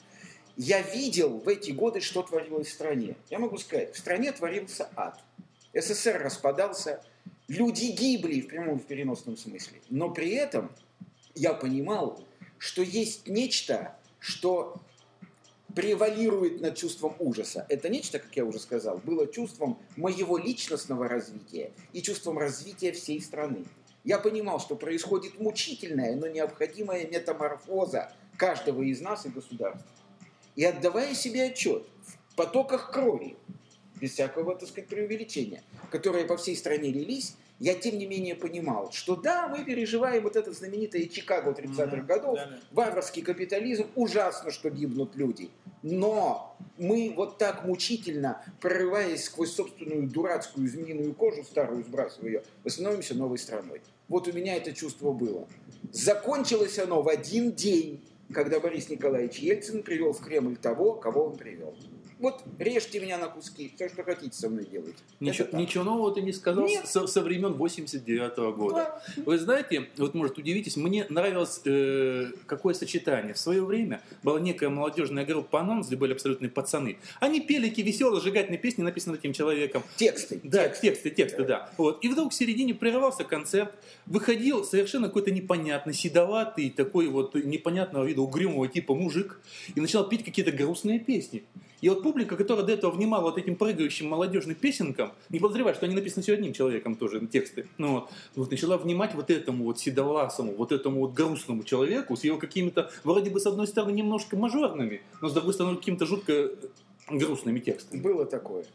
Я 0.57 0.81
видел 0.81 1.37
в 1.37 1.47
эти 1.47 1.69
годы, 1.69 2.01
что 2.01 2.23
творилось 2.23 2.67
в 2.67 2.73
стране. 2.73 3.15
Я 3.29 3.37
могу 3.37 3.57
сказать, 3.59 3.93
в 3.93 3.99
стране 3.99 4.31
творился 4.31 4.89
ад. 4.95 5.23
СССР 5.73 6.19
распадался, 6.19 7.03
люди 7.47 7.85
гибли 7.85 8.41
в 8.41 8.47
прямом 8.47 8.79
и 8.79 8.83
переносном 8.83 9.37
смысле. 9.37 9.79
Но 9.91 10.09
при 10.09 10.31
этом 10.31 10.71
я 11.35 11.53
понимал, 11.53 12.19
что 12.57 12.81
есть 12.81 13.27
нечто, 13.27 13.95
что 14.19 14.81
превалирует 15.75 16.59
над 16.59 16.75
чувством 16.75 17.13
ужаса. 17.19 17.67
Это 17.69 17.87
нечто, 17.87 18.17
как 18.17 18.35
я 18.35 18.43
уже 18.43 18.57
сказал, 18.57 18.97
было 18.97 19.31
чувством 19.31 19.77
моего 19.95 20.39
личностного 20.39 21.07
развития 21.07 21.71
и 21.93 22.01
чувством 22.01 22.39
развития 22.39 22.93
всей 22.93 23.21
страны. 23.21 23.65
Я 24.03 24.17
понимал, 24.17 24.59
что 24.59 24.75
происходит 24.75 25.39
мучительная, 25.39 26.15
но 26.15 26.25
необходимая 26.25 27.05
метаморфоза 27.05 28.11
каждого 28.37 28.81
из 28.81 29.01
нас 29.01 29.27
и 29.27 29.29
государства. 29.29 29.85
И 30.57 30.65
отдавая 30.65 31.13
себе 31.13 31.45
отчет 31.45 31.83
в 32.29 32.35
потоках 32.35 32.91
крови, 32.91 33.37
без 34.01 34.11
всякого, 34.13 34.55
так 34.55 34.67
сказать, 34.67 34.89
преувеличения, 34.89 35.63
которые 35.91 36.25
по 36.25 36.35
всей 36.35 36.57
стране 36.57 36.89
лились, 36.89 37.35
я 37.59 37.73
тем 37.75 37.97
не 37.97 38.05
менее 38.05 38.35
понимал, 38.35 38.91
что 38.91 39.15
да, 39.15 39.47
мы 39.47 39.63
переживаем 39.63 40.23
вот 40.23 40.35
это 40.35 40.51
знаменитое 40.51 41.05
Чикаго 41.05 41.51
30-х 41.51 42.01
годов, 42.01 42.35
Да, 42.35 42.45
да. 42.47 42.59
варварский 42.71 43.21
капитализм, 43.21 43.85
ужасно, 43.95 44.51
что 44.51 44.69
гибнут 44.69 45.15
люди. 45.15 45.49
Но 45.83 46.55
мы 46.77 47.13
вот 47.15 47.37
так 47.37 47.63
мучительно, 47.63 48.43
прорываясь 48.59 49.25
сквозь 49.25 49.53
собственную 49.53 50.07
дурацкую 50.07 50.67
змеиную 50.67 51.13
кожу, 51.13 51.43
старую 51.43 51.83
сбрасывая 51.83 52.29
ее, 52.31 52.43
становимся 52.65 53.13
новой 53.15 53.37
страной. 53.37 53.81
Вот 54.07 54.27
у 54.27 54.33
меня 54.33 54.55
это 54.55 54.73
чувство 54.73 55.11
было. 55.11 55.47
Закончилось 55.91 56.77
оно 56.79 57.01
в 57.01 57.09
один 57.09 57.53
день, 57.53 58.03
когда 58.33 58.59
Борис 58.59 58.89
Николаевич 58.89 59.39
Ельцин 59.39 59.83
привел 59.83 60.13
в 60.13 60.21
Кремль 60.21 60.57
того, 60.57 60.93
кого 60.93 61.25
он 61.25 61.37
привел. 61.37 61.75
Вот 62.19 62.43
режьте 62.57 62.99
меня 62.99 63.17
на 63.19 63.27
куски, 63.27 63.71
все, 63.75 63.89
что 63.89 64.03
хотите 64.03 64.35
со 64.35 64.49
мной 64.49 64.65
делать. 64.65 64.95
Ничего, 65.19 65.47
ничего 65.51 65.83
нового 65.83 66.13
ты 66.13 66.21
не 66.21 66.33
сказал 66.33 66.65
Нет. 66.65 66.87
со, 66.87 67.05
со 67.05 67.21
времен 67.21 67.53
89 67.53 68.55
года. 68.55 68.75
Да. 68.75 69.23
Вы 69.23 69.37
знаете, 69.37 69.87
вот 69.97 70.15
может 70.15 70.37
удивитесь, 70.39 70.77
мне 70.77 71.05
нравилось 71.09 71.61
э, 71.65 72.31
какое 72.47 72.73
сочетание. 72.73 73.35
В 73.35 73.37
свое 73.37 73.63
время 73.63 74.01
была 74.23 74.39
некая 74.39 74.69
молодежная 74.69 75.25
группа 75.25 75.61
«Анонс», 75.61 75.87
где 75.87 75.95
были 75.95 76.13
абсолютные 76.13 76.49
пацаны. 76.49 76.97
Они 77.19 77.39
пели 77.39 77.69
такие 77.69 77.85
веселые, 77.85 78.19
зажигательные 78.19 78.57
песни, 78.57 78.81
написанные 78.81 79.19
этим 79.19 79.33
человеком. 79.33 79.83
Тексты. 79.97 80.39
Да, 80.43 80.69
тексты, 80.69 81.11
тексты, 81.11 81.43
да. 81.43 81.69
Вот. 81.77 82.03
И 82.03 82.07
вдруг 82.07 82.31
в 82.31 82.35
середине 82.35 82.73
прерывался 82.73 83.25
концерт, 83.25 83.71
выходил 84.07 84.63
совершенно 84.63 85.07
какой-то 85.07 85.29
непонятный, 85.29 85.93
седоватый, 85.93 86.71
такой 86.71 87.07
вот 87.07 87.35
непонятного 87.35 88.05
вида 88.05 88.21
угрюмого 88.21 88.67
типа 88.67 88.95
мужик, 88.95 89.39
и 89.75 89.81
начинал 89.81 90.09
петь 90.09 90.25
какие-то 90.25 90.51
грустные 90.51 90.99
песни. 90.99 91.43
И 91.81 91.89
вот 91.89 92.01
публика, 92.01 92.35
которая 92.35 92.65
до 92.65 92.73
этого 92.73 92.91
внимала 92.91 93.23
вот 93.23 93.37
этим 93.37 93.55
прыгающим 93.55 94.07
молодежным 94.07 94.55
песенкам, 94.55 95.11
не 95.29 95.39
подозревая, 95.39 95.75
что 95.75 95.85
они 95.85 95.95
написаны 95.95 96.23
все 96.23 96.33
одним 96.33 96.53
человеком 96.53 96.95
тоже, 96.95 97.25
тексты, 97.27 97.67
ну, 97.77 98.07
вот, 98.35 98.51
начала 98.51 98.77
внимать 98.77 99.13
вот 99.13 99.29
этому 99.29 99.65
вот 99.65 99.79
седовласому, 99.79 100.53
вот 100.55 100.71
этому 100.71 101.01
вот 101.01 101.13
грустному 101.13 101.63
человеку 101.63 102.15
с 102.15 102.23
его 102.23 102.37
какими-то, 102.37 102.89
вроде 103.03 103.29
бы, 103.29 103.39
с 103.39 103.45
одной 103.45 103.67
стороны, 103.67 103.91
немножко 103.91 104.35
мажорными, 104.37 105.01
но 105.21 105.29
с 105.29 105.33
другой 105.33 105.53
стороны, 105.53 105.77
какими-то 105.77 106.05
жутко 106.05 106.51
грустными 107.09 107.59
текстами. 107.59 108.01
Было 108.01 108.25
такое. 108.25 108.65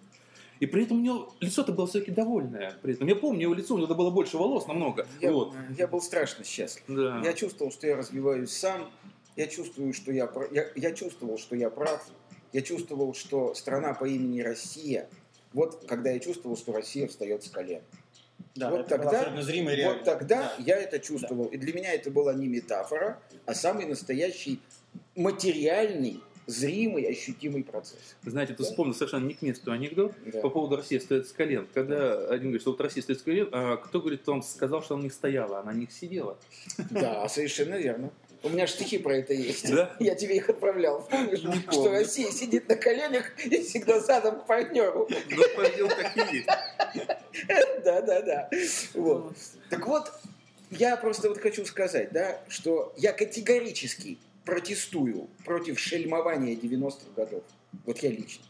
И 0.60 0.66
при 0.66 0.84
этом 0.84 0.98
у 0.98 1.00
него 1.00 1.34
лицо-то 1.40 1.72
было 1.72 1.88
все-таки 1.88 2.12
довольное. 2.12 2.78
При 2.82 2.94
этом 2.94 3.08
я 3.08 3.16
помню 3.16 3.42
его 3.42 3.54
лицо, 3.54 3.74
у 3.74 3.78
него 3.78 3.92
было 3.96 4.10
больше 4.10 4.36
волос 4.36 4.68
намного. 4.68 5.08
Я, 5.20 5.32
Вот. 5.32 5.54
я 5.76 5.88
был 5.88 6.00
страшно 6.00 6.44
счастлив. 6.44 6.84
Да. 6.86 7.20
Я 7.24 7.32
чувствовал, 7.32 7.72
что 7.72 7.88
я 7.88 7.96
развиваюсь 7.96 8.52
сам. 8.52 8.88
Я 9.34 9.48
чувствую, 9.48 9.92
что 9.92 10.12
я, 10.12 10.30
я, 10.52 10.68
я 10.76 10.92
чувствовал, 10.92 11.36
что 11.36 11.56
я 11.56 11.68
прав. 11.68 12.06
Я 12.52 12.62
чувствовал, 12.62 13.14
что 13.14 13.54
страна 13.54 13.94
по 13.94 14.04
имени 14.04 14.40
Россия. 14.40 15.08
Вот 15.52 15.84
когда 15.86 16.10
я 16.10 16.18
чувствовал, 16.18 16.56
что 16.56 16.72
Россия 16.72 17.06
встает 17.08 17.42
с 17.44 17.48
колен. 17.48 17.82
Да, 18.54 18.70
вот 18.70 18.86
тогда, 18.86 19.22
и 19.24 19.84
вот 19.84 20.04
тогда 20.04 20.54
Да. 20.58 20.64
я 20.64 20.76
это 20.76 20.98
чувствовал. 20.98 21.46
И 21.46 21.56
для 21.56 21.72
меня 21.72 21.94
это 21.94 22.10
была 22.10 22.34
не 22.34 22.48
метафора, 22.48 23.18
а 23.46 23.54
самый 23.54 23.86
настоящий 23.86 24.60
материальный 25.16 26.20
зримый, 26.46 27.04
ощутимый 27.04 27.62
процесс. 27.64 28.16
Вы 28.22 28.32
знаете, 28.32 28.52
ты 28.54 28.62
Да. 28.64 28.68
вспомнил 28.68 28.94
совершенно 28.94 29.26
не 29.26 29.34
к 29.34 29.42
месту 29.42 29.72
анекдот 29.72 30.12
Да. 30.26 30.40
по 30.40 30.50
поводу 30.50 30.76
России 30.76 30.98
стоит 30.98 31.28
с 31.28 31.32
колен. 31.32 31.66
Когда 31.72 32.28
один 32.28 32.46
говорит, 32.46 32.62
что 32.62 32.72
вот 32.72 32.80
Россия 32.80 33.02
стоит 33.02 33.20
с 33.20 33.22
колен, 33.22 33.48
а 33.52 33.76
кто 33.76 34.00
говорит, 34.00 34.28
он 34.28 34.42
сказал, 34.42 34.82
что 34.82 34.94
она 34.94 35.02
на 35.02 35.04
них 35.04 35.14
стояла, 35.14 35.60
она 35.60 35.72
на 35.72 35.76
них 35.76 35.92
сидела. 35.92 36.36
Да, 36.90 37.26
совершенно 37.28 37.76
верно. 37.76 38.10
У 38.42 38.48
меня 38.48 38.66
же 38.66 38.72
стихи 38.72 38.98
про 38.98 39.16
это 39.16 39.34
есть. 39.34 39.70
Да? 39.70 39.94
Я 40.00 40.14
тебе 40.14 40.36
их 40.36 40.48
отправлял. 40.48 41.06
Помнишь, 41.08 41.42
Не 41.42 41.60
что 41.62 41.70
помню. 41.70 41.90
Россия 41.92 42.30
сидит 42.30 42.68
на 42.68 42.76
коленях 42.76 43.32
и 43.44 43.62
всегда 43.62 44.00
задом 44.00 44.40
к 44.40 44.46
партнеру. 44.46 45.08
Ну, 45.08 45.42
пойдем 45.56 45.88
так 45.88 46.16
и 46.16 46.36
есть. 46.36 46.48
Да, 47.84 48.02
да, 48.02 48.22
да. 48.22 48.50
Вот. 48.94 49.34
Так 49.70 49.86
вот, 49.86 50.12
я 50.70 50.96
просто 50.96 51.28
вот 51.28 51.38
хочу 51.38 51.64
сказать, 51.64 52.12
да, 52.12 52.40
что 52.48 52.92
я 52.96 53.12
категорически 53.12 54.18
протестую 54.44 55.28
против 55.44 55.78
шельмования 55.80 56.54
90-х 56.54 57.10
годов. 57.16 57.42
Вот 57.84 57.98
я 57.98 58.10
лично. 58.10 58.44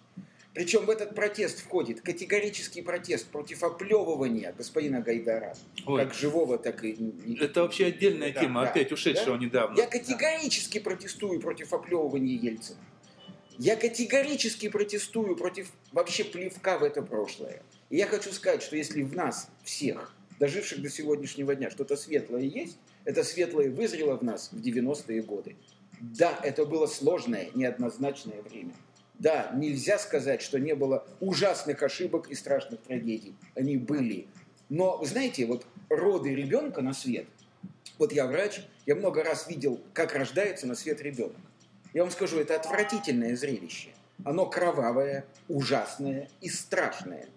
Причем 0.55 0.85
в 0.85 0.91
этот 0.91 1.15
протест 1.15 1.61
входит 1.61 2.03
категорический 2.03 2.83
протест 2.83 3.27
против 3.29 3.63
оплевывания 3.63 4.53
господина 4.53 5.01
Гайдара, 5.01 5.57
Ой, 5.87 6.05
как 6.05 6.15
живого, 6.15 6.59
так 6.59 6.85
и... 6.85 6.97
это 7.41 7.63
вообще 7.63 7.87
отдельная 7.87 8.33
Да, 8.33 8.41
тема, 8.41 8.63
да. 8.63 8.71
опять 8.71 8.93
ушедшего 8.93 9.39
Да? 9.39 9.45
недавно. 9.45 9.79
Я 9.79 9.87
категорически 9.87 10.79
протестую 10.79 11.41
против 11.41 11.73
оплевывания 11.73 12.37
Ельцина. 12.39 12.79
Я 13.59 13.77
категорически 13.77 14.69
протестую 14.69 15.37
против 15.37 15.73
вообще 15.93 16.25
плевка 16.25 16.79
в 16.79 16.83
это 16.83 17.01
прошлое. 17.03 17.63
И 17.89 17.97
я 17.97 18.07
хочу 18.07 18.31
сказать, 18.33 18.63
что 18.63 18.77
если 18.77 19.03
в 19.03 19.15
нас 19.15 19.49
всех, 19.65 20.15
доживших 20.39 20.83
до 20.83 20.91
сегодняшнего 20.91 21.55
дня, 21.55 21.71
что-то 21.71 21.97
светлое 21.97 22.43
есть, 22.43 22.77
это 23.05 23.25
светлое 23.25 23.71
вызрело 23.71 24.17
в 24.17 24.23
нас 24.25 24.51
в 24.53 24.61
90-е 24.61 25.23
годы. 25.23 25.57
Да, 26.01 26.39
это 26.43 26.67
было 26.67 26.87
сложное, 26.87 27.49
неоднозначное 27.55 28.43
время. 28.43 28.73
Да, 29.23 29.53
нельзя 29.55 30.01
сказать, 30.01 30.43
что 30.43 30.59
не 30.59 30.75
было 30.75 31.07
ужасных 31.21 31.85
ошибок 31.85 32.29
и 32.29 32.35
страшных 32.35 32.81
трагедий. 32.81 33.37
Они 33.55 33.77
были. 33.77 34.27
Но, 34.69 34.97
вы 34.97 35.07
знаете, 35.07 35.47
вот 35.47 35.65
роды 35.89 36.35
ребенка 36.35 36.83
на 36.83 36.93
свет, 36.93 37.27
вот 37.99 38.13
я 38.13 38.27
врач, 38.27 38.63
я 38.85 38.97
много 38.97 39.23
раз 39.23 39.49
видел, 39.49 39.81
как 39.93 40.17
рождается 40.17 40.67
на 40.67 40.75
свет 40.75 41.01
ребенок. 41.01 41.37
Я 41.95 42.03
вам 42.03 42.11
скажу, 42.11 42.41
это 42.41 42.57
отвратительное 42.57 43.37
зрелище. 43.37 43.91
Оно 44.25 44.47
кровавое, 44.47 45.25
ужасное 45.49 46.29
и 46.41 46.49
страшное. 46.49 47.29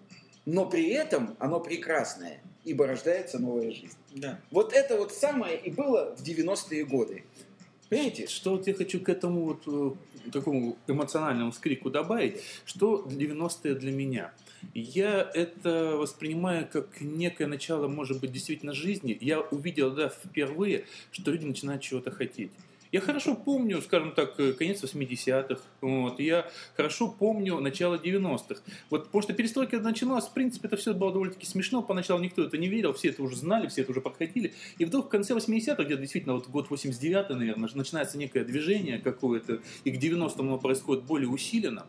Но 0.44 0.68
при 0.68 0.88
этом 0.90 1.36
оно 1.38 1.60
прекрасное, 1.60 2.40
ибо 2.64 2.88
рождается 2.88 3.38
новая 3.38 3.70
жизнь. 3.70 3.96
Да. 4.10 4.40
Вот 4.50 4.72
это 4.72 4.96
вот 4.96 5.12
самое 5.12 5.56
и 5.56 5.70
было 5.70 6.16
в 6.16 6.22
90-е 6.24 6.84
годы. 6.84 7.22
Понимаете? 7.88 8.26
Что 8.26 8.52
вот 8.52 8.66
я 8.66 8.74
хочу 8.74 9.00
к 9.00 9.08
этому 9.08 9.44
вот 9.44 9.62
э, 9.66 10.30
такому 10.30 10.76
эмоциональному 10.86 11.52
скрику 11.52 11.90
добавить, 11.90 12.40
что 12.64 13.06
90-е 13.08 13.74
для 13.74 13.92
меня. 13.92 14.32
Я 14.74 15.30
это 15.34 15.96
воспринимаю 15.96 16.66
как 16.66 17.00
некое 17.00 17.46
начало, 17.46 17.86
может 17.86 18.20
быть, 18.20 18.32
действительно 18.32 18.72
жизни. 18.72 19.16
Я 19.20 19.40
увидел, 19.40 19.92
да, 19.92 20.08
впервые, 20.08 20.84
что 21.12 21.30
люди 21.30 21.44
начинают 21.44 21.82
чего-то 21.82 22.10
хотеть. 22.10 22.50
Я 22.92 23.00
хорошо 23.00 23.34
помню, 23.34 23.82
скажем 23.82 24.12
так, 24.12 24.38
э, 24.38 24.52
конец 24.52 24.82
80-х, 24.82 25.60
вот, 25.80 26.20
я 26.20 26.48
хорошо 26.76 27.08
помню 27.08 27.60
начало 27.60 27.96
90-х. 27.96 28.62
Вот, 28.90 29.06
потому 29.06 29.22
что 29.22 29.32
перестройка 29.32 29.72
когда 29.72 29.90
начиналась, 29.90 30.24
в 30.26 30.32
принципе, 30.32 30.68
это 30.68 30.76
все 30.76 30.94
было 30.94 31.12
довольно-таки 31.12 31.46
смешно, 31.46 31.82
поначалу 31.82 32.20
никто 32.20 32.44
это 32.44 32.56
не 32.58 32.68
верил, 32.68 32.92
все 32.92 33.08
это 33.08 33.22
уже 33.22 33.36
знали, 33.36 33.66
все 33.66 33.82
это 33.82 33.90
уже 33.90 34.00
проходили. 34.00 34.54
И 34.78 34.84
вдруг 34.84 35.06
в 35.06 35.08
конце 35.08 35.34
80-х, 35.34 35.82
где-то 35.82 36.00
действительно 36.00 36.34
вот 36.34 36.48
год 36.48 36.70
89 36.70 37.30
наверное, 37.30 37.68
начинается 37.74 38.18
некое 38.18 38.44
движение 38.44 38.98
какое-то, 38.98 39.60
и 39.84 39.90
к 39.90 40.02
90-му 40.02 40.48
оно 40.48 40.58
происходит 40.58 41.04
более 41.04 41.28
усиленно. 41.28 41.86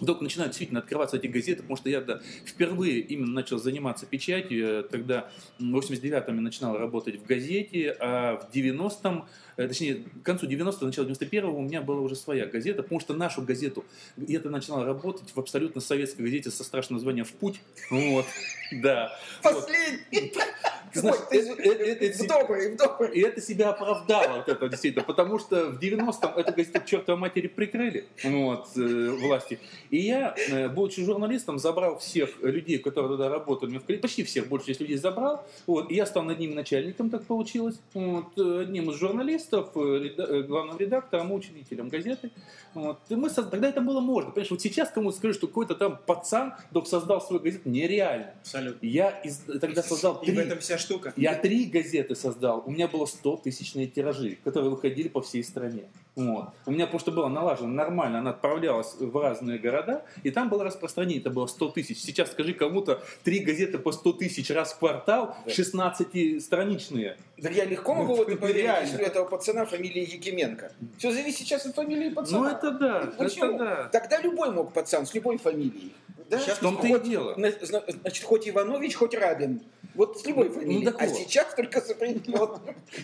Вдруг 0.00 0.20
начинают 0.20 0.52
действительно 0.52 0.80
открываться 0.80 1.16
эти 1.16 1.26
газеты, 1.26 1.62
потому 1.62 1.76
что 1.76 1.88
я 1.88 2.00
да, 2.00 2.20
впервые 2.44 3.00
именно 3.00 3.32
начал 3.32 3.58
заниматься 3.58 4.04
печатью. 4.04 4.84
Тогда 4.84 5.30
в 5.58 5.62
89-м 5.62 6.34
я 6.34 6.40
начинал 6.42 6.76
работать 6.76 7.16
в 7.16 7.24
газете, 7.24 7.96
а 7.98 8.36
в 8.36 8.54
90-м, 8.54 9.24
э, 9.56 9.68
точнее, 9.68 10.04
концу 10.26 10.46
90-го, 10.46 10.86
начало 10.86 11.06
91-го 11.06 11.56
у 11.56 11.62
меня 11.62 11.80
была 11.80 12.00
уже 12.00 12.16
своя 12.16 12.46
газета, 12.46 12.82
потому 12.82 13.00
что 13.00 13.14
нашу 13.14 13.42
газету, 13.42 13.84
я 14.16 14.40
тогда 14.40 14.58
начинал 14.58 14.84
работать 14.84 15.34
в 15.34 15.38
абсолютно 15.38 15.80
советской 15.80 16.22
газете 16.22 16.50
со 16.50 16.64
страшным 16.64 16.96
названием 16.96 17.24
«В 17.24 17.32
путь». 17.32 17.60
Вот, 17.90 18.26
да. 18.72 19.18
Вот. 19.42 19.68
Знаешь, 21.00 21.16
Ой, 21.20 21.26
ты 21.30 21.38
э- 21.38 21.54
э- 21.56 22.06
это 22.06 22.24
в 22.24 22.26
добрый, 22.26 22.76
добрый. 22.76 23.12
и 23.14 23.20
это 23.20 23.40
себя 23.40 23.70
оправдало, 23.70 24.36
вот 24.38 24.48
это 24.48 24.68
действительно, 24.68 25.04
потому 25.04 25.38
что 25.38 25.66
в 25.70 25.78
90-м 25.78 26.36
эту 26.38 26.52
газету 26.52 26.80
к 26.80 26.84
чертовой 26.86 27.20
матери 27.20 27.46
прикрыли, 27.48 28.06
вот, 28.24 28.66
э, 28.76 29.10
власти. 29.10 29.58
И 29.90 29.98
я, 29.98 30.34
э, 30.48 30.68
будучи 30.68 31.04
журналистом, 31.04 31.58
забрал 31.58 31.98
всех 31.98 32.30
людей, 32.42 32.78
которые 32.78 33.10
тогда 33.10 33.28
работали, 33.28 33.78
почти 33.78 34.24
всех, 34.24 34.48
большую 34.48 34.68
часть 34.68 34.80
людей 34.80 34.96
забрал, 34.96 35.46
вот, 35.66 35.90
и 35.90 35.94
я 35.94 36.06
стал 36.06 36.22
над 36.24 36.38
ними 36.38 36.54
начальником, 36.54 37.10
так 37.10 37.24
получилось, 37.24 37.76
вот, 37.94 38.26
э, 38.36 38.60
одним 38.62 38.90
из 38.90 38.96
журналистов, 38.96 39.70
э, 39.74 39.78
реда- 39.78 40.26
э, 40.26 40.42
главным 40.42 40.78
редактором, 40.78 41.32
учредителем 41.32 41.88
газеты. 41.88 42.30
Вот. 42.74 42.98
И 43.08 43.14
мы 43.14 43.30
Тогда 43.36 43.68
это 43.68 43.80
было 43.80 44.00
можно. 44.00 44.30
Понимаешь, 44.30 44.50
вот 44.50 44.60
сейчас 44.62 44.90
кому-то 44.90 45.16
скажу, 45.18 45.34
что 45.34 45.46
какой-то 45.46 45.74
там 45.74 45.98
пацан 46.06 46.54
вдруг 46.70 46.86
создал 46.88 47.20
свою 47.20 47.42
газету, 47.42 47.68
нереально. 47.68 48.32
Абсолютно. 48.40 48.86
Я 48.86 49.10
из- 49.10 49.40
тогда 49.60 49.82
создал 49.82 50.16
И 50.22 50.26
три 50.26 50.34
в 50.36 50.38
этом 50.38 50.58
вся 50.58 50.78
штука. 50.86 51.12
я 51.16 51.34
три 51.34 51.66
газеты 51.66 52.14
создал. 52.14 52.62
У 52.66 52.70
меня 52.70 52.88
было 52.88 53.06
100 53.06 53.36
тысячные 53.38 53.86
тиражи, 53.86 54.38
которые 54.44 54.70
выходили 54.70 55.08
по 55.08 55.20
всей 55.20 55.42
стране. 55.44 55.84
Вот. 56.14 56.48
У 56.64 56.70
меня 56.70 56.88
что 56.98 57.12
было 57.12 57.28
налажено 57.28 57.68
нормально, 57.68 58.20
она 58.20 58.30
отправлялась 58.30 58.94
в 58.98 59.14
разные 59.20 59.58
города, 59.58 60.04
и 60.22 60.30
там 60.30 60.48
было 60.48 60.64
распространение, 60.64 61.20
это 61.20 61.28
было 61.30 61.46
100 61.46 61.68
тысяч. 61.70 61.98
Сейчас 62.00 62.32
скажи 62.32 62.54
кому-то 62.54 63.02
три 63.22 63.40
газеты 63.40 63.78
по 63.78 63.92
100 63.92 64.12
тысяч 64.14 64.50
раз 64.50 64.72
в 64.72 64.78
квартал, 64.78 65.36
Да. 65.44 65.52
16-страничные. 65.52 67.16
Да 67.38 67.50
я 67.50 67.64
легко 67.64 67.94
могу 67.94 68.14
в 68.14 68.22
это 68.22 68.36
поверить, 68.36 68.70
если 68.82 69.02
у 69.02 69.06
этого 69.06 69.26
пацана 69.26 69.66
фамилия 69.66 70.02
Якименко. 70.04 70.72
Все 70.98 71.10
зависит 71.12 71.40
сейчас 71.40 71.66
от 71.66 71.74
фамилии 71.74 72.08
пацана. 72.10 72.38
Ну 72.38 72.46
это 72.56 72.70
да, 72.72 73.12
Почему? 73.18 73.54
это 73.54 73.58
да. 73.58 73.88
Тогда 74.00 74.20
любой 74.22 74.50
мог 74.52 74.72
пацан 74.72 75.04
с 75.06 75.14
любой 75.14 75.36
фамилией. 75.38 75.92
Да? 76.30 76.38
Сейчас 76.40 76.58
В 76.58 76.62
том-то 76.62 76.86
и 76.86 77.00
дело. 77.00 77.34
на- 77.36 77.52
зна- 77.64 77.82
Значит, 78.02 78.24
хоть 78.24 78.48
Иванович, 78.48 78.94
хоть 78.96 79.14
Рабин. 79.14 79.60
Вот 79.96 80.20
с 80.20 80.26
любой 80.26 80.48
Ну, 80.48 80.54
фамилией. 80.54 80.84
так 80.84 81.00
а 81.02 81.06
вот. 81.06 81.16
сейчас 81.16 81.54
только 81.54 81.80
с 81.80 81.90
определенным. 81.90 82.60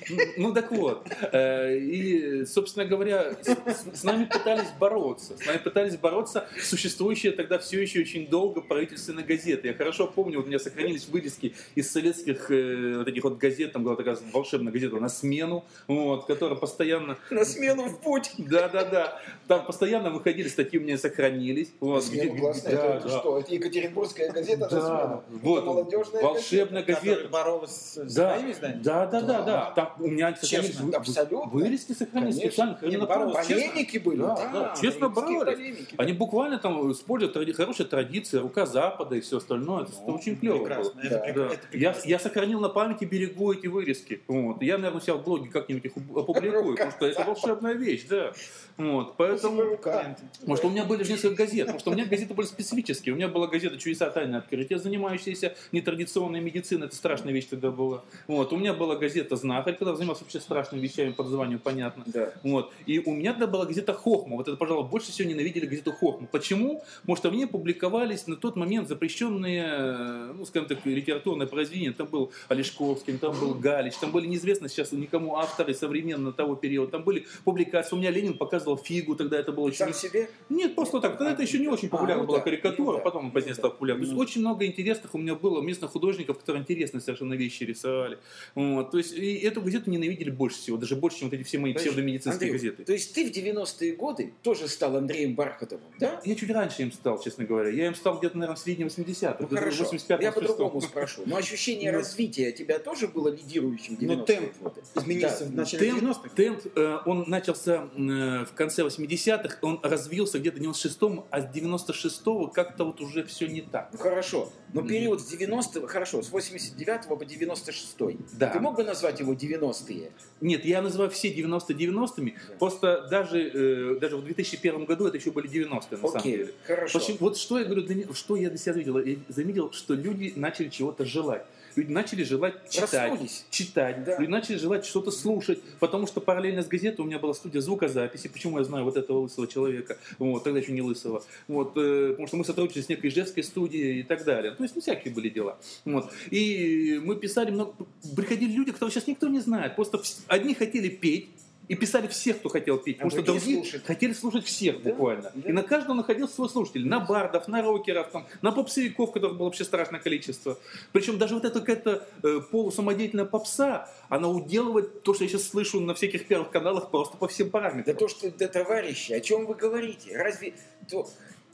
Ну 0.36 0.52
так 0.52 0.70
вот, 0.72 1.06
э, 1.32 1.76
и, 1.78 2.44
собственно 2.46 2.84
говоря, 2.86 3.34
с, 3.42 3.98
с 4.00 4.04
нами 4.04 4.24
пытались 4.24 4.68
бороться. 4.78 5.36
С 5.36 5.46
нами 5.46 5.58
пытались 5.58 5.96
бороться 5.96 6.46
существующие 6.62 7.32
тогда 7.32 7.58
все 7.58 7.80
еще 7.80 8.00
очень 8.00 8.26
долго 8.28 8.60
правительственные 8.60 9.24
газеты. 9.24 9.68
Я 9.68 9.74
хорошо 9.74 10.06
помню, 10.06 10.36
вот 10.38 10.44
у 10.44 10.48
меня 10.48 10.58
сохранились 10.58 11.08
вырезки 11.08 11.54
из 11.74 11.90
советских 11.90 12.50
э, 12.50 12.98
вот 12.98 13.08
этих 13.08 13.24
вот 13.24 13.38
газет, 13.38 13.72
там 13.72 13.84
была 13.84 13.96
такая 13.96 14.16
волшебная 14.32 14.72
газета 14.72 14.96
«На 14.96 15.08
смену», 15.08 15.64
вот, 15.88 16.26
которая 16.26 16.58
постоянно... 16.58 17.16
На 17.30 17.44
смену 17.44 17.84
в 17.84 18.00
путь. 18.00 18.32
Да-да-да, 18.38 19.20
там 19.48 19.64
постоянно 19.66 20.10
выходили 20.10 20.48
статьи, 20.48 20.78
у 20.78 20.82
меня 20.82 20.98
сохранились. 20.98 21.68
На 21.80 21.86
Вот, 21.88 22.04
смену 22.04 22.32
где- 22.32 22.40
классно. 22.40 22.70
да, 22.70 22.96
это, 22.96 23.08
да. 23.08 23.18
что? 23.20 23.38
Это 23.38 23.54
Екатеринбургская 23.54 24.30
газета 24.32 24.62
на 24.64 24.68
Да, 24.68 24.80
смену? 24.80 25.24
вот, 25.42 25.56
это 25.58 25.66
молодежная 25.66 26.22
волшебная 26.22 26.81
Которая 26.82 27.14
газета. 27.16 27.28
боролась 27.28 27.70
с 27.70 28.14
Да, 28.14 28.34
своими 28.34 28.52
изданиями. 28.52 28.82
да, 28.82 29.06
да, 29.06 29.20
да, 29.20 29.26
Да. 29.26 29.42
да. 29.44 29.70
Там 29.72 29.94
у 30.00 30.08
меня 30.08 30.32
Честно, 30.32 30.84
вы- 30.86 30.92
абсолютно. 30.94 31.50
вырезки 31.50 31.92
сохранились 31.92 32.36
Конечно. 32.38 32.76
специально. 32.78 33.06
на. 33.32 33.42
Честно. 33.44 33.54
Полемики 33.72 33.98
были, 33.98 34.18
Да, 34.18 34.34
да. 34.36 34.52
да, 34.52 34.74
честно 34.80 35.08
боролись. 35.08 35.44
полемики. 35.56 35.94
Они 35.96 36.12
буквально 36.12 36.58
там 36.58 36.90
используют 36.92 37.34
тради- 37.36 37.52
хорошие 37.52 37.86
традиции, 37.86 38.38
рука 38.38 38.66
Запада 38.66 39.16
и 39.16 39.20
все 39.20 39.38
остальное. 39.38 39.82
Это 39.84 39.92
Ну, 40.06 40.14
очень 40.14 40.36
клево 40.36 40.58
Прекрасно. 40.58 40.92
было. 40.94 41.02
Это, 41.02 41.18
Да. 41.18 41.26
прек- 41.26 41.34
Да. 41.34 41.54
это 41.54 41.78
Я, 42.08 42.18
сохранил 42.18 42.60
на 42.60 42.68
памяти, 42.68 43.04
берегу 43.04 43.52
эти 43.52 43.66
вырезки. 43.66 44.20
Вот. 44.28 44.62
Я, 44.62 44.76
наверное, 44.78 44.98
у 44.98 45.02
себя 45.02 45.14
в 45.14 45.24
блоге 45.24 45.50
как-нибудь 45.50 45.84
их 45.84 45.92
опубликую, 45.96 46.62
Рука 46.70 46.86
потому 46.86 46.90
что 46.92 47.06
это 47.06 47.24
волшебная 47.24 47.72
вещь, 47.74 48.06
да. 48.08 48.32
Вот. 48.76 49.16
Поэтому... 49.16 49.62
Рука. 49.62 50.16
Может, 50.46 50.64
у 50.64 50.70
меня 50.70 50.84
были 50.84 51.02
же 51.02 51.12
несколько 51.12 51.44
газет, 51.44 51.66
потому 51.66 51.78
что 51.80 51.90
у 51.90 51.94
меня 51.94 52.04
газеты 52.06 52.34
были 52.34 52.46
специфические. 52.46 53.12
У 53.12 53.16
меня 53.16 53.28
была 53.28 53.46
газета 53.46 53.76
«Чудеса 53.78 54.08
тайны 54.10 54.36
открытия», 54.36 54.78
занимающаяся 54.78 55.54
нетрадиционной 55.72 56.40
медициной. 56.40 56.71
Это 56.80 56.94
страшная 56.94 57.32
вещь 57.32 57.46
тогда 57.46 57.70
была. 57.70 58.02
Вот. 58.26 58.52
У 58.52 58.56
меня 58.56 58.72
была 58.74 58.96
газета 58.96 59.36
«Знахарь», 59.36 59.76
когда 59.76 59.94
занимался 59.94 60.24
вообще 60.24 60.40
страшными 60.40 60.80
вещами 60.80 61.12
под 61.12 61.26
названием 61.26 61.58
«Понятно». 61.58 62.04
Да. 62.06 62.32
Вот. 62.42 62.72
И 62.86 62.98
у 62.98 63.12
меня 63.12 63.32
тогда 63.32 63.46
была 63.46 63.66
газета 63.66 63.92
«Хохма». 63.92 64.36
Вот 64.36 64.48
это, 64.48 64.56
пожалуй, 64.56 64.88
больше 64.88 65.12
всего 65.12 65.28
ненавидели 65.28 65.66
газету 65.66 65.92
«Хохма». 65.92 66.26
Почему? 66.30 66.82
Потому 67.02 67.16
что 67.16 67.30
в 67.30 67.34
ней 67.34 67.46
публиковались 67.46 68.26
на 68.26 68.36
тот 68.36 68.56
момент 68.56 68.88
запрещенные, 68.88 69.64
э, 69.68 70.32
ну, 70.36 70.44
скажем 70.44 70.68
так, 70.68 70.84
литературные 70.84 71.46
произведения. 71.46 71.92
Там 71.92 72.06
был 72.06 72.32
Олешковский, 72.48 73.16
там 73.18 73.38
был 73.38 73.54
Галич, 73.54 73.96
там 73.96 74.12
были 74.12 74.26
неизвестны 74.26 74.68
сейчас 74.68 74.92
никому 74.92 75.36
авторы 75.36 75.74
современно 75.74 76.32
того 76.32 76.54
периода. 76.56 76.92
Там 76.92 77.04
были 77.04 77.26
публикации. 77.44 77.94
У 77.96 77.98
меня 77.98 78.10
Ленин 78.10 78.36
показывал 78.36 78.76
фигу, 78.76 79.14
тогда 79.16 79.38
это 79.38 79.52
было 79.52 79.64
очень... 79.64 79.78
Сам 79.78 79.92
себе? 79.92 80.28
Нет, 80.48 80.74
просто 80.74 81.00
так. 81.00 81.18
Тогда 81.18 81.32
это 81.32 81.42
еще 81.42 81.58
не 81.58 81.68
очень 81.68 81.88
популярна 81.88 82.22
ну 82.22 82.28
была 82.28 82.38
да, 82.38 82.44
карикатура, 82.44 82.92
ну 82.92 82.98
да. 82.98 83.04
потом 83.04 83.30
позднее 83.30 83.54
стала 83.54 83.70
популярна. 83.70 84.00
То 84.00 84.04
есть 84.06 84.16
Ну. 84.16 84.20
очень 84.20 84.40
много 84.40 84.66
интересных 84.66 85.14
у 85.14 85.18
меня 85.18 85.34
было 85.34 85.60
местных 85.60 85.90
художников, 85.90 86.38
которые 86.38 86.61
интересные 86.62 87.00
совершенно 87.00 87.34
вещи 87.34 87.64
рисовали. 87.64 88.18
Вот, 88.54 88.90
то 88.90 88.98
есть 88.98 89.12
и 89.12 89.34
эту 89.38 89.60
газету 89.60 89.90
ненавидели 89.90 90.30
больше 90.30 90.58
всего, 90.58 90.76
даже 90.76 90.96
больше, 90.96 91.18
чем 91.20 91.28
вот 91.30 91.34
эти 91.34 91.42
все 91.42 91.58
мои 91.58 91.72
Подожди, 91.72 91.90
псевдомедицинские 91.90 92.32
Андрей, 92.32 92.52
газеты. 92.52 92.84
То 92.84 92.92
есть 92.92 93.14
ты 93.14 93.24
в 93.30 93.30
90-е 93.36 93.92
годы 93.96 94.32
тоже 94.42 94.68
стал 94.68 94.96
Андреем 94.96 95.34
Бархатовым, 95.34 95.84
да? 96.00 96.20
Я 96.24 96.34
чуть 96.34 96.50
раньше 96.50 96.82
им 96.82 96.92
стал, 96.92 97.20
честно 97.22 97.44
говоря. 97.44 97.68
Я 97.70 97.86
им 97.88 97.94
стал 97.94 98.18
где-то, 98.18 98.36
наверное, 98.38 98.56
в 98.56 98.60
среднем 98.60 98.86
80-х. 98.88 99.36
Ну 99.40 99.48
хорошо, 99.48 99.84
85-м, 99.84 100.20
я 100.22 100.28
86-м. 100.30 100.34
по-другому 100.34 100.80
спрошу. 100.80 101.22
Но 101.26 101.36
ощущение 101.36 101.92
Ну. 101.92 101.98
развития 101.98 102.52
тебя 102.52 102.78
тоже 102.78 103.08
было 103.08 103.28
лидирующим 103.28 103.96
в 103.96 104.00
90-е 104.00 104.16
Но 104.16 104.24
темп 104.24 104.52
годы? 104.60 104.80
изменился 104.96 105.44
Да. 105.44 105.50
в 105.50 105.54
начале 105.54 105.86
Темп, 105.90 106.02
90-х. 106.02 106.28
темп, 106.36 106.60
э, 106.76 106.98
он 107.06 107.24
начался 107.28 107.88
э, 107.96 108.44
в 108.44 108.52
конце 108.54 108.82
80-х, 108.82 109.58
он 109.62 109.80
развился 109.82 110.38
где-то 110.38 110.58
в 110.58 110.62
96-м, 110.62 111.24
а 111.30 111.40
с 111.40 111.44
96-го 111.54 112.48
как-то 112.48 112.84
вот 112.84 113.00
уже 113.00 113.24
все 113.24 113.46
не 113.48 113.60
так. 113.62 113.88
Ну 113.92 113.98
хорошо, 113.98 114.52
но 114.72 114.82
период 114.82 115.20
с 115.20 115.24
90 115.26 115.86
хорошо, 115.88 116.22
с 116.22 116.30
89 116.52 117.08
по 117.08 117.24
96 117.24 117.96
Да. 118.38 118.48
Ты 118.50 118.60
мог 118.60 118.76
бы 118.76 118.84
назвать 118.84 119.20
его 119.20 119.32
90-е? 119.34 120.10
Нет, 120.40 120.64
я 120.64 120.82
называю 120.82 121.10
все 121.10 121.30
90 121.30 121.72
90-ми, 121.74 122.34
Да. 122.48 122.54
просто 122.58 123.08
даже, 123.10 123.38
э, 123.40 123.98
даже 124.00 124.16
в 124.16 124.24
2001 124.24 124.84
году 124.84 125.06
это 125.06 125.16
еще 125.16 125.30
были 125.30 125.48
90-е, 125.48 125.98
на 125.98 126.08
самом 126.08 126.16
Окей, 126.16 126.32
деле. 126.36 126.52
хорошо. 126.66 126.98
Почему- 126.98 127.16
вот 127.20 127.36
что 127.36 127.58
я 127.58 127.64
говорю, 127.64 127.86
что 128.14 128.36
я 128.36 128.48
для 128.48 128.58
себя 128.58 128.72
заметил? 128.74 128.98
Я 128.98 129.16
заметил, 129.28 129.72
что 129.72 129.94
люди 129.94 130.32
начали 130.36 130.68
чего-то 130.68 131.04
желать. 131.04 131.44
Люди 131.76 131.90
начали 131.92 132.22
желать 132.24 132.54
читать. 132.70 133.44
Читать, 133.50 134.04
Да. 134.04 134.18
люди 134.18 134.30
начали 134.30 134.56
желать 134.56 134.84
что-то 134.84 135.10
слушать, 135.10 135.60
потому 135.80 136.06
что 136.06 136.20
параллельно 136.20 136.62
с 136.62 136.66
газетой 136.66 137.04
у 137.04 137.08
меня 137.08 137.18
была 137.18 137.34
студия 137.34 137.60
звукозаписи, 137.60 138.28
почему 138.28 138.58
я 138.58 138.64
знаю 138.64 138.84
вот 138.84 138.96
этого 138.96 139.20
лысого 139.20 139.46
человека, 139.46 139.98
вот, 140.18 140.44
тогда 140.44 140.58
еще 140.60 140.72
не 140.72 140.82
лысого, 140.82 141.22
вот, 141.48 141.72
э, 141.76 142.08
потому 142.10 142.26
что 142.26 142.36
мы 142.36 142.44
сотрудничали 142.44 142.82
с 142.82 142.88
некой 142.88 143.10
ижевской 143.10 143.42
студией 143.42 144.00
и 144.00 144.02
так 144.02 144.24
далее, 144.24 144.52
то 144.52 144.62
есть, 144.62 144.74
ну, 144.74 144.82
всякие 144.82 145.14
были 145.14 145.28
дела, 145.28 145.58
вот, 145.84 146.10
и 146.30 147.00
мы 147.02 147.16
писали 147.16 147.50
много, 147.50 147.72
приходили 148.16 148.52
люди, 148.52 148.72
которых 148.72 148.92
сейчас 148.94 149.06
никто 149.06 149.28
не 149.28 149.40
знает, 149.40 149.76
просто 149.76 150.00
одни 150.28 150.54
хотели 150.54 150.88
петь, 150.88 151.28
и 151.68 151.74
писали 151.76 152.06
всех, 152.08 152.38
кто 152.38 152.48
хотел 152.48 152.76
петь, 152.78 152.96
А 153.00 153.04
потому 153.04 153.10
что 153.22 153.22
другие 153.32 153.62
слушать. 153.62 153.84
хотели 153.86 154.12
слушать 154.12 154.44
всех 154.44 154.82
Да, 154.82 154.90
буквально. 154.90 155.32
да. 155.34 155.48
И 155.48 155.52
на 155.52 155.62
каждого 155.62 155.94
находился 155.94 156.34
свой 156.34 156.48
слушатель. 156.50 156.86
На 156.86 157.00
бардов, 157.00 157.46
на 157.48 157.62
рокеров, 157.62 158.10
там, 158.10 158.26
на 158.42 158.52
попсовиков, 158.52 159.12
которых 159.12 159.36
было 159.38 159.46
вообще 159.46 159.64
страшное 159.64 160.00
количество. 160.00 160.58
Причем 160.92 161.18
даже 161.18 161.34
вот 161.34 161.44
эта 161.44 161.60
какая-то 161.60 162.06
э, 162.24 162.40
полусамодеятельная 162.50 163.24
попса, 163.26 163.88
она 164.08 164.28
уделывает 164.28 165.02
то, 165.02 165.14
что 165.14 165.24
я 165.24 165.30
сейчас 165.30 165.44
слышу 165.48 165.80
на 165.80 165.94
всяких 165.94 166.26
первых 166.26 166.50
каналах 166.50 166.90
просто 166.90 167.16
по 167.16 167.28
всем 167.28 167.46
Да 167.46 167.52
параметрам. 167.52 167.96
то, 167.96 168.08
что, 168.08 168.30
да, 168.30 168.48
товарищи, 168.48 169.12
о 169.12 169.20
чем 169.20 169.46
вы 169.46 169.54
говорите? 169.54 170.16
Разве 170.16 170.54
то... 170.90 171.08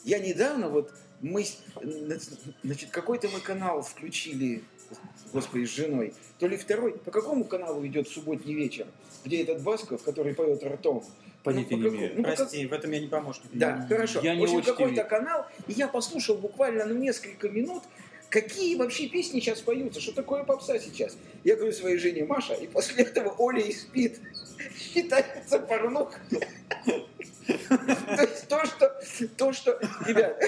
Я 0.05 0.19
недавно 0.21 0.69
вот 0.69 0.93
мы, 1.21 1.45
с- 1.45 1.59
значит, 2.65 2.91
какой-то 2.91 3.29
мы 3.29 3.41
канал 3.41 3.83
включили, 3.83 4.63
господи, 5.33 5.65
с 5.65 5.71
женой, 5.75 6.15
то 6.39 6.47
ли 6.47 6.57
второй, 6.57 6.93
по 6.93 7.11
какому 7.11 7.45
каналу 7.45 7.87
идет 7.87 8.09
субботний 8.09 8.55
вечер, 8.55 8.87
где 9.25 9.43
этот 9.43 9.63
Басков, 9.63 10.03
который 10.03 10.35
поет 10.35 10.63
ртом? 10.65 11.05
Понятия 11.45 11.77
Ну, 11.77 11.91
не 11.91 11.97
имею. 11.97 12.13
ну, 12.17 12.23
по 12.23 12.29
как- 12.31 12.37
Прости, 12.39 12.67
в 12.67 12.73
этом 12.73 12.91
я 12.91 13.01
не 13.01 13.07
помощник. 13.07 13.47
Да, 13.53 13.87
хорошо. 13.89 14.21
Я 14.23 14.35
в 14.35 14.37
не 14.39 14.43
общем, 14.45 14.57
очень 14.57 14.67
какой-то 14.67 15.05
канал, 15.05 15.47
и 15.67 15.73
я 15.73 15.89
послушал 15.89 16.37
буквально 16.37 16.85
ну, 16.85 16.95
несколько 16.95 17.49
минут, 17.49 17.83
какие 18.29 18.77
вообще 18.77 19.07
песни 19.09 19.41
сейчас 19.41 19.61
поются, 19.61 20.01
что 20.01 20.13
такое 20.13 20.45
попса 20.45 20.79
сейчас. 20.79 21.17
Я 21.45 21.57
говорю 21.57 21.73
своей 21.73 21.97
жене, 21.99 22.25
Маша, 22.25 22.55
и 22.55 22.67
после 22.67 23.05
этого 23.05 23.35
Оля 23.39 23.61
и 23.61 23.73
спит. 23.73 24.21
Считается 24.77 25.59
порнух. 25.61 26.13
То 27.47 28.23
есть 28.23 28.49
то, 28.49 28.65
что, 28.67 29.01
то, 29.37 29.53
что, 29.53 29.81
ребят, 30.07 30.43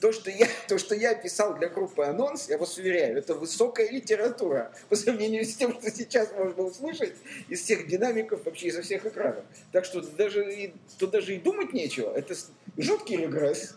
то, 0.00 0.12
что 0.12 0.30
я, 0.30 0.48
то, 0.68 0.78
что 0.78 0.94
я 0.94 1.14
писал 1.14 1.56
для 1.58 1.68
группы 1.68 2.04
«Анонс», 2.04 2.48
я 2.48 2.58
вас 2.58 2.76
уверяю, 2.78 3.18
это 3.18 3.34
высокая 3.34 3.90
литература 3.90 4.72
по 4.88 4.96
сравнению 4.96 5.44
с 5.44 5.54
тем, 5.54 5.72
что 5.78 5.90
сейчас 5.90 6.32
можно 6.36 6.62
услышать 6.64 7.14
из 7.48 7.62
всех 7.62 7.86
динамиков, 7.88 8.44
вообще 8.44 8.68
изо 8.68 8.82
всех 8.82 9.06
экранов. 9.06 9.44
Так 9.72 9.84
что 9.84 10.00
даже, 10.00 10.52
и, 10.54 10.72
тут 10.98 11.10
даже 11.10 11.34
и 11.34 11.38
думать 11.38 11.72
нечего. 11.72 12.12
Это 12.14 12.34
жуткий 12.76 13.16
регресс. 13.16 13.74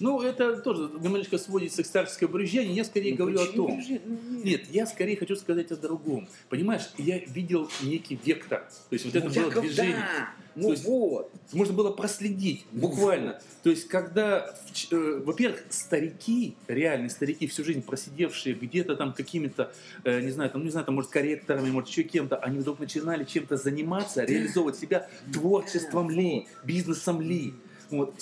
Ну, 0.00 0.20
это 0.22 0.56
тоже 0.56 0.90
немножечко 1.00 1.38
сводится 1.38 1.82
к 1.82 1.86
старческой 1.86 2.28
брюзжанию. 2.28 2.74
Я 2.74 2.84
скорее 2.84 3.12
Ну, 3.12 3.16
говорю 3.18 3.40
о 3.40 3.46
том, 3.46 3.80
же? 3.80 4.00
Ну, 4.04 4.18
нет. 4.42 4.62
Я 4.70 4.86
скорее 4.86 5.16
хочу 5.16 5.36
сказать 5.36 5.70
о 5.70 5.76
другом. 5.76 6.28
Понимаешь, 6.48 6.90
я 6.98 7.18
видел 7.18 7.70
некий 7.82 8.18
вектор. 8.24 8.60
То 8.90 8.94
есть 8.94 9.04
вот 9.04 9.14
это 9.14 9.26
Ну, 9.28 9.34
было 9.34 9.44
Яков, 9.48 9.64
движение. 9.64 9.96
да. 9.96 10.30
Ну 10.54 10.68
То 10.68 10.70
есть- 10.72 10.84
вот. 10.84 11.30
можно 11.52 11.74
было 11.74 11.90
проследить 11.90 12.64
буквально. 12.72 13.40
То 13.62 13.70
есть, 13.70 13.88
когда, 13.88 14.54
э, 14.90 15.22
во-первых, 15.24 15.62
старики, 15.70 16.56
реальные 16.68 17.10
старики, 17.10 17.46
всю 17.46 17.64
жизнь 17.64 17.82
просидевшие 17.82 18.54
где-то 18.54 18.96
там 18.96 19.12
какими-то, 19.12 19.72
э, 20.04 20.20
не 20.20 20.30
знаю, 20.30 20.50
там, 20.50 20.64
не 20.64 20.70
знаю, 20.70 20.84
там, 20.86 20.94
может, 20.96 21.10
корректорами, 21.10 21.70
может, 21.70 21.88
еще 21.88 22.02
кем-то, 22.02 22.36
они 22.36 22.58
вдруг 22.58 22.80
начинали 22.80 23.24
чем-то 23.24 23.56
заниматься, 23.56 24.24
реализовывать 24.24 24.76
себя 24.76 25.08
творчеством 25.32 26.10
ли, 26.10 26.46
бизнесом 26.64 27.20
ли. 27.20 27.54
Вот. 27.90 28.14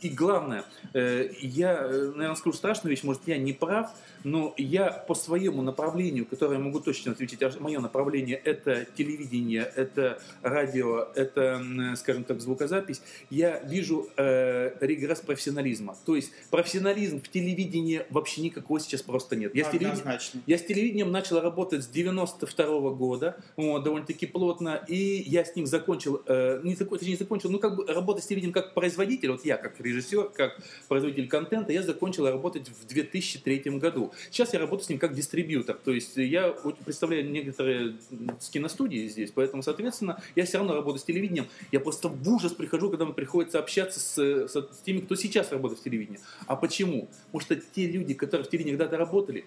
И 0.00 0.10
главное, 0.10 0.64
э, 0.94 1.28
я, 1.40 1.74
э, 1.82 2.12
наверное, 2.14 2.36
скажу 2.36 2.56
страшную 2.56 2.92
вещь, 2.92 3.02
может, 3.02 3.22
я 3.26 3.36
не 3.36 3.52
прав, 3.52 3.90
но 4.24 4.54
я 4.56 4.90
по 4.90 5.14
своему 5.14 5.62
направлению, 5.62 6.26
которое 6.26 6.54
я 6.54 6.58
могу 6.64 6.80
точно 6.80 7.12
ответить, 7.12 7.42
а 7.42 7.50
мое 7.60 7.80
направление 7.80 8.36
это 8.36 8.86
телевидение, 8.96 9.70
это 9.76 10.20
радио, 10.42 11.08
это, 11.14 11.62
скажем 11.96 12.24
так, 12.24 12.40
звукозапись, 12.40 13.00
я 13.30 13.60
вижу 13.60 14.08
э, 14.16 14.72
регресс 14.80 15.20
профессионализма. 15.20 15.96
То 16.04 16.16
есть 16.16 16.32
профессионализм 16.50 17.20
в 17.20 17.28
телевидении 17.28 18.02
вообще 18.10 18.42
никакого 18.42 18.80
сейчас 18.80 19.02
просто 19.02 19.36
нет. 19.36 19.54
Я 19.54 19.64
с, 19.64 19.68
телевидением, 19.68 19.98
Однозначно. 19.98 20.40
я 20.46 20.58
с 20.58 20.62
телевидением 20.62 21.10
начал 21.10 21.40
работать 21.40 21.84
с 21.84 21.86
92 21.88 22.90
года, 22.90 23.36
вот, 23.56 23.82
довольно-таки 23.82 24.26
плотно, 24.26 24.82
и 24.88 25.22
я 25.26 25.44
с 25.44 25.54
ним 25.56 25.66
закончил, 25.66 26.22
э, 26.26 26.60
не 26.62 26.74
закон- 26.74 26.98
не 27.02 27.16
закончил, 27.16 27.50
ну, 27.50 27.58
как 27.58 27.76
бы 27.76 27.86
работать 27.86 28.24
с 28.24 28.26
телевидением 28.26 28.52
как 28.54 28.74
производитель, 28.74 29.30
вот 29.30 29.44
я 29.44 29.56
как 29.56 29.80
режиссер, 29.80 30.30
как 30.30 30.58
производитель 30.88 31.28
контента, 31.28 31.72
я 31.72 31.82
закончил 31.82 32.28
работать 32.28 32.68
в 32.68 32.86
2003 32.86 33.78
году. 33.78 34.07
Сейчас 34.30 34.52
я 34.52 34.58
работаю 34.60 34.84
с 34.86 34.88
ним 34.88 34.98
как 34.98 35.14
дистрибьютор, 35.14 35.76
то 35.84 35.92
есть 35.92 36.16
я 36.16 36.54
представляю 36.84 37.28
некоторые 37.30 37.96
киностудии 38.50 39.06
здесь, 39.08 39.30
поэтому, 39.34 39.62
соответственно, 39.62 40.20
я 40.36 40.44
все 40.44 40.58
равно 40.58 40.74
работаю 40.74 41.00
с 41.00 41.04
телевидением. 41.04 41.46
Я 41.72 41.80
просто 41.80 42.08
в 42.08 42.28
ужас 42.28 42.52
прихожу, 42.52 42.90
когда 42.90 43.04
мне 43.04 43.14
приходится 43.14 43.58
общаться 43.58 44.00
с, 44.00 44.18
с- 44.18 44.52
с 44.54 44.78
теми, 44.84 45.00
кто 45.00 45.14
сейчас 45.14 45.52
работает 45.52 45.80
в 45.80 45.84
телевидении. 45.84 46.20
А 46.46 46.56
почему? 46.56 47.08
Потому 47.32 47.40
что 47.40 47.56
те 47.74 47.86
люди, 47.86 48.14
которые 48.14 48.46
в 48.46 48.50
телевидении 48.50 48.76
когда-то 48.76 48.96
работали, 48.96 49.44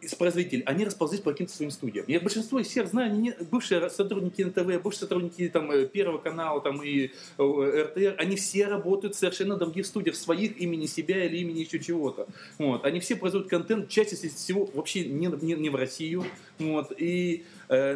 из 0.00 0.14
производителей, 0.16 0.62
они 0.64 0.84
расползлись 0.84 1.20
по 1.20 1.30
каким-то 1.30 1.52
своим 1.54 1.70
студиям. 1.70 2.04
Я 2.08 2.18
большинство 2.18 2.58
из 2.58 2.66
всех 2.66 2.88
знаю, 2.88 3.14
не- 3.14 3.34
бывшие 3.50 3.88
сотрудники 3.88 4.42
НТВ, 4.42 4.82
бывшие 4.82 5.00
сотрудники 5.00 5.48
там, 5.48 5.70
э, 5.70 5.86
Первого 5.86 6.18
канала 6.18 6.60
там, 6.60 6.82
и 6.82 7.12
э, 7.38 7.82
РТР, 7.86 8.16
они 8.18 8.34
все 8.34 8.66
работают 8.66 9.14
в 9.14 9.18
совершенно 9.18 9.56
других 9.56 9.86
студиях 9.86 10.16
своих 10.16 10.60
имени 10.60 10.86
себя 10.86 11.24
или 11.24 11.38
имени 11.38 11.60
еще 11.60 11.78
чего-то. 11.78 12.26
Вот. 12.58 12.84
Они 12.84 12.98
все 12.98 13.14
производят 13.14 13.48
контент, 13.48 13.88
часть 13.88 14.01
из 14.10 14.34
всего 14.34 14.68
вообще 14.74 15.04
не, 15.04 15.26
не, 15.26 15.54
не 15.54 15.70
в 15.70 15.74
Россию. 15.76 16.24
Вот. 16.58 16.92
И 16.98 17.44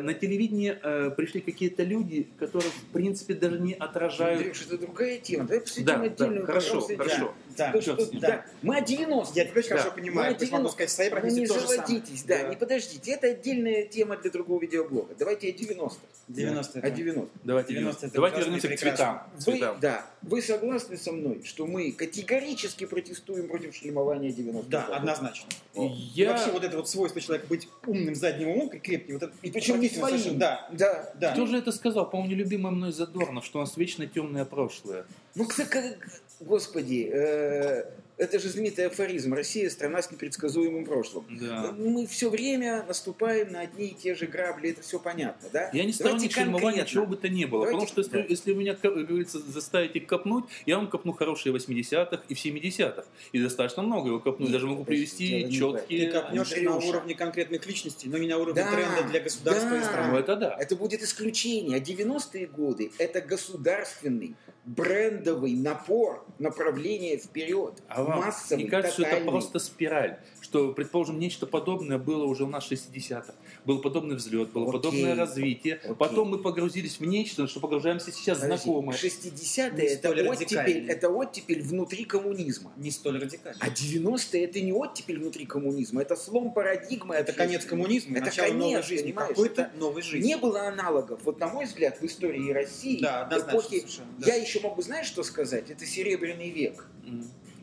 на 0.03 0.15
телевидении 0.15 0.77
э, 0.83 1.11
пришли 1.11 1.41
какие-то 1.41 1.83
люди, 1.83 2.29
которые, 2.39 2.71
в 2.71 2.93
принципе, 2.93 3.35
даже 3.35 3.59
не 3.61 3.75
отражают... 3.75 4.39
Андрюш, 4.41 4.63
это 4.67 4.79
другая 4.79 5.19
тема. 5.19 5.45
Давай 5.45 5.61
посвятим 5.61 5.85
Да, 5.87 5.97
да, 5.99 6.03
отдельную 6.05 6.47
хорошо, 6.47 6.67
пожалуйста, 6.81 6.97
хорошо. 6.97 7.17
тему. 7.17 7.35
Да, 7.57 7.73
То, 7.73 7.81
что- 7.81 7.97
да. 7.97 8.19
да, 8.29 8.47
Мы 8.63 8.77
о 8.77 8.81
90 8.83 9.35
Я 9.39 9.45
очень 9.45 9.55
Да. 9.71 9.77
хорошо 9.77 9.91
понимаю. 9.93 10.37
Мы 10.39 10.47
могу 10.51 10.57
один- 10.57 10.69
сказать, 10.73 10.91
в 10.91 10.93
своей 10.93 11.11
Вы 11.11 11.31
не 11.31 11.47
заводитесь, 11.47 12.23
да, 12.25 12.43
Да. 12.43 12.49
не 12.51 12.57
подождите. 12.57 13.13
Это 13.13 13.29
отдельная 13.29 13.85
тема 13.87 14.17
для 14.19 14.31
другого 14.31 14.61
видеоблога. 14.61 15.15
Давайте 15.19 15.49
о 15.49 15.53
90 15.53 16.01
90 16.29 16.81
О 16.81 16.91
90 16.91 17.31
Давайте, 17.45 17.73
90 17.75 18.07
это 18.07 18.15
давайте 18.15 18.41
вернемся 18.41 18.69
к 18.69 18.77
цветам. 18.79 19.23
Вы, 19.37 19.41
цветам. 19.41 19.79
да, 19.81 20.05
вы 20.23 20.43
согласны 20.43 20.97
со 20.99 21.13
мной, 21.13 21.43
что 21.45 21.67
мы 21.67 21.93
категорически 21.93 22.85
протестуем 22.85 23.49
против 23.49 23.75
шлемования 23.75 24.33
90 24.33 24.69
Да, 24.71 24.87
однозначно. 24.87 25.49
О. 25.75 25.85
И 25.85 25.89
Я... 26.15 26.33
вообще 26.33 26.51
вот 26.51 26.65
это 26.65 26.77
вот 26.77 26.89
свойство 26.89 27.21
человека 27.21 27.47
быть 27.49 27.69
умным 27.87 28.15
задним 28.15 28.49
умом, 28.49 28.69
как 28.69 28.83
крепкий, 28.83 29.13
вот 29.15 29.23
это 29.23 29.33
И 29.43 29.51
причем 29.75 29.81
не 29.81 29.89
своим. 29.89 30.19
совершенно. 30.19 30.39
Да, 30.39 30.69
Да. 30.73 31.11
да. 31.15 31.33
Кто 31.33 31.47
же 31.47 31.59
это 31.59 31.73
сказал? 31.73 32.09
По-моему, 32.11 32.35
нелюбимый 32.35 32.73
мной 32.73 32.93
Задорнов, 32.93 33.45
что 33.45 33.59
у 33.59 33.63
нас 33.63 33.77
вечно 33.77 34.07
темное 34.07 34.45
прошлое. 34.45 35.05
Ну, 35.35 35.47
как- 35.47 35.99
господи, 36.41 37.11
э, 37.13 37.85
это 38.19 38.39
же 38.39 38.49
знаменитый 38.49 38.87
афоризм. 38.87 39.35
Россия– 39.35 39.69
страна 39.71 40.01
с 40.01 40.11
непредсказуемым 40.11 40.87
прошлым. 40.87 41.27
Да. 41.39 41.75
Мы 41.77 42.07
все 42.07 42.31
время 42.31 42.83
наступаем 42.89 43.53
на 43.53 43.61
одни 43.61 43.89
и 43.89 43.95
те 43.95 44.15
же 44.15 44.27
грабли, 44.27 44.71
это 44.71 44.81
все 44.81 44.99
понятно, 44.99 45.49
да? 45.53 45.69
Я 45.73 45.85
не 45.85 45.93
сторонник 45.93 46.35
конкретно. 46.35 46.87
чего 46.87 47.05
бы 47.05 47.17
то 47.17 47.29
ни 47.29 47.45
было. 47.45 47.67
Давайте- 47.67 47.87
потому 47.87 47.89
что 47.89 48.01
если, 48.01 48.23
да. 48.23 48.27
если 48.27 48.53
вы 48.53 48.61
меня, 48.61 48.75
как 48.75 48.95
говорится, 49.07 49.39
заставите 49.39 50.01
копнуть, 50.01 50.45
я 50.65 50.77
вам 50.77 50.89
копну 50.89 51.13
хорошие 51.13 51.55
80-х 51.55 52.23
и 52.29 52.35
в 52.35 52.43
70-х. 52.43 53.05
И 53.33 53.43
достаточно 53.43 53.83
много 53.83 54.09
его 54.09 54.21
копну. 54.21 54.47
Нет, 54.47 54.53
Даже 54.53 54.67
могу 54.67 54.85
привести 54.85 55.51
четкие... 55.53 56.07
Ты 56.07 56.13
копнешь 56.13 56.51
на 56.53 56.73
Андрюша. 56.73 56.89
уровне 56.89 57.15
конкретных 57.15 57.67
личностей, 57.67 58.09
но 58.09 58.17
не 58.17 58.29
на 58.29 58.39
уровне 58.39 58.63
Да, 58.63 58.73
тренда 58.73 59.11
для 59.11 59.21
государства 59.21 59.71
да. 59.71 59.81
и 59.81 59.85
страны. 59.85 60.13
Ну, 60.13 60.19
это 60.19 60.37
да. 60.37 60.57
Это 60.59 60.75
будет 60.75 61.03
исключение. 61.03 61.77
А 61.77 61.81
90-е 61.81 62.47
годы– 62.47 62.91
это 62.99 63.21
государственный, 63.21 64.35
брендовый 64.67 65.55
напор, 65.55 66.27
направление 66.39 67.17
вперед, 67.19 67.75
А 67.89 68.03
вам 68.03 68.19
массовый, 68.19 68.65
не 68.65 68.69
кажется, 68.71 68.93
что 68.95 69.03
это 69.03 69.11
тотальный. 69.13 69.31
просто 69.31 69.59
спираль? 69.61 70.19
Что, 70.47 70.73
предположим, 70.73 71.19
нечто 71.19 71.45
подобное 71.45 71.99
было 71.99 72.25
уже 72.25 72.45
у 72.45 72.47
нас 72.47 72.67
в 72.67 72.71
60-х. 72.71 73.35
Был 73.65 73.81
подобный 73.81 74.15
взлет, 74.15 74.51
было 74.53 74.69
Окей. 74.69 74.73
подобное 74.75 75.17
развитие. 75.17 75.75
Окей. 75.83 75.97
Потом 75.97 76.29
мы 76.29 76.39
погрузились 76.39 77.01
в 77.01 77.05
нечто, 77.05 77.49
что 77.49 77.59
погружаемся 77.59 78.13
сейчас 78.13 78.39
Подожди, 78.39 78.63
знакомое. 78.63 78.97
60-е 78.97 79.73
Не 79.73 79.89
это 79.95 80.13
оттепель, 80.31 80.89
это 80.89 81.09
оттепель 81.11 81.63
внутри 81.63 82.05
коммунизма. 82.05 82.73
Не 82.77 82.93
столь 82.93 83.19
радикально. 83.23 83.59
А 83.61 83.69
90-е 83.71 84.45
это 84.45 84.61
не 84.61 84.73
оттепель 84.73 85.19
внутри 85.19 85.47
коммунизма, 85.47 86.03
это 86.03 86.15
слом 86.15 86.53
парадигмы. 86.53 87.17
Это 87.17 87.33
конец 87.33 87.57
общественной. 87.57 87.83
коммунизма, 87.83 88.17
Это 88.19 88.27
начало 88.27 88.53
новой 88.53 88.61
конец, 88.75 88.87
жизни. 88.87 89.07
понимаешь? 89.11 89.29
Какой-то 89.31 89.71
новой 89.77 90.03
жизни. 90.03 90.29
Не 90.29 90.37
было 90.37 90.69
аналогов. 90.69 91.19
Вот 91.25 91.41
на 91.41 91.49
мой 91.49 91.65
взгляд, 91.65 92.01
в 92.01 92.05
истории 92.07 92.53
России, 92.53 93.01
Да, 93.03 93.29
эпохи, 93.37 93.81
совершенно, 93.81 94.15
да. 94.19 94.27
я 94.29 94.35
еще 94.37 94.61
могу, 94.61 94.81
знаешь, 94.81 95.09
что 95.09 95.25
сказать? 95.25 95.71
Это 95.73 95.85
Серебряный 95.85 96.51
век. 96.51 96.87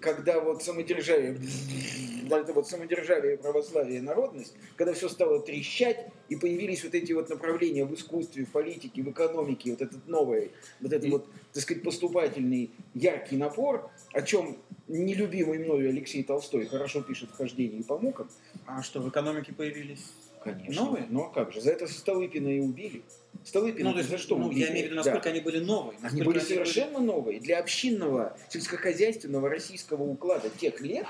Когда 0.03 0.39
вот 0.39 0.61
самодержавие, 0.61 1.37
это 2.29 2.53
вот 2.53 2.67
самодержавие, 2.67 3.37
православие, 3.37 4.01
народность, 4.01 4.53
когда 4.75 4.93
все 4.93 5.07
стало 5.07 5.39
трещать, 5.39 6.07
и 6.29 6.35
появились 6.35 6.83
вот 6.83 6.93
эти 6.93 7.13
вот 7.13 7.29
направления 7.29 7.85
в 7.85 7.93
искусстве, 7.93 8.45
в 8.45 8.51
политике, 8.51 9.01
в 9.01 9.09
экономике, 9.09 9.71
вот 9.71 9.81
этот 9.81 10.07
новый, 10.07 10.51
вот 10.81 10.91
этот 10.91 11.07
И- 11.07 11.11
вот, 11.11 11.25
так 11.53 11.63
сказать, 11.63 11.83
поступательный, 11.83 12.71
яркий 12.93 13.37
напор, 13.37 13.89
о 14.11 14.21
чем 14.21 14.57
нелюбимый 14.87 15.59
мною 15.59 15.89
Алексей 15.89 16.23
Толстой 16.23 16.65
хорошо 16.65 17.01
пишет 17.01 17.29
в 17.29 17.37
«Хождении 17.37 17.81
по 17.81 17.97
мукам», 17.97 18.29
А 18.65 18.83
что, 18.83 18.99
в 18.99 19.09
экономике 19.09 19.53
появились? 19.53 20.11
Конечно. 20.43 20.83
Новые? 20.85 21.05
Ну 21.09 21.23
а 21.23 21.29
как 21.29 21.51
же, 21.53 21.61
за 21.61 21.71
это 21.71 21.87
Столыпина 21.87 22.47
и 22.47 22.59
убили. 22.59 23.03
Столыпина 23.43 23.89
Ну, 23.89 23.93
то 23.93 23.99
есть, 23.99 24.09
за 24.09 24.17
что 24.17 24.37
ну, 24.37 24.47
убили? 24.47 24.59
я 24.61 24.71
имею 24.71 24.83
в 24.87 24.91
виду, 24.91 24.95
Да. 24.95 25.03
насколько 25.03 25.29
они 25.29 25.39
были 25.41 25.59
новые. 25.59 25.97
Они 26.03 26.21
были 26.21 26.39
совершенно 26.39 26.99
новые. 26.99 27.39
Для 27.39 27.59
общинного, 27.59 28.37
сельскохозяйственного 28.49 29.49
российского 29.49 30.03
уклада 30.03 30.49
тех 30.49 30.79
лет 30.81 31.05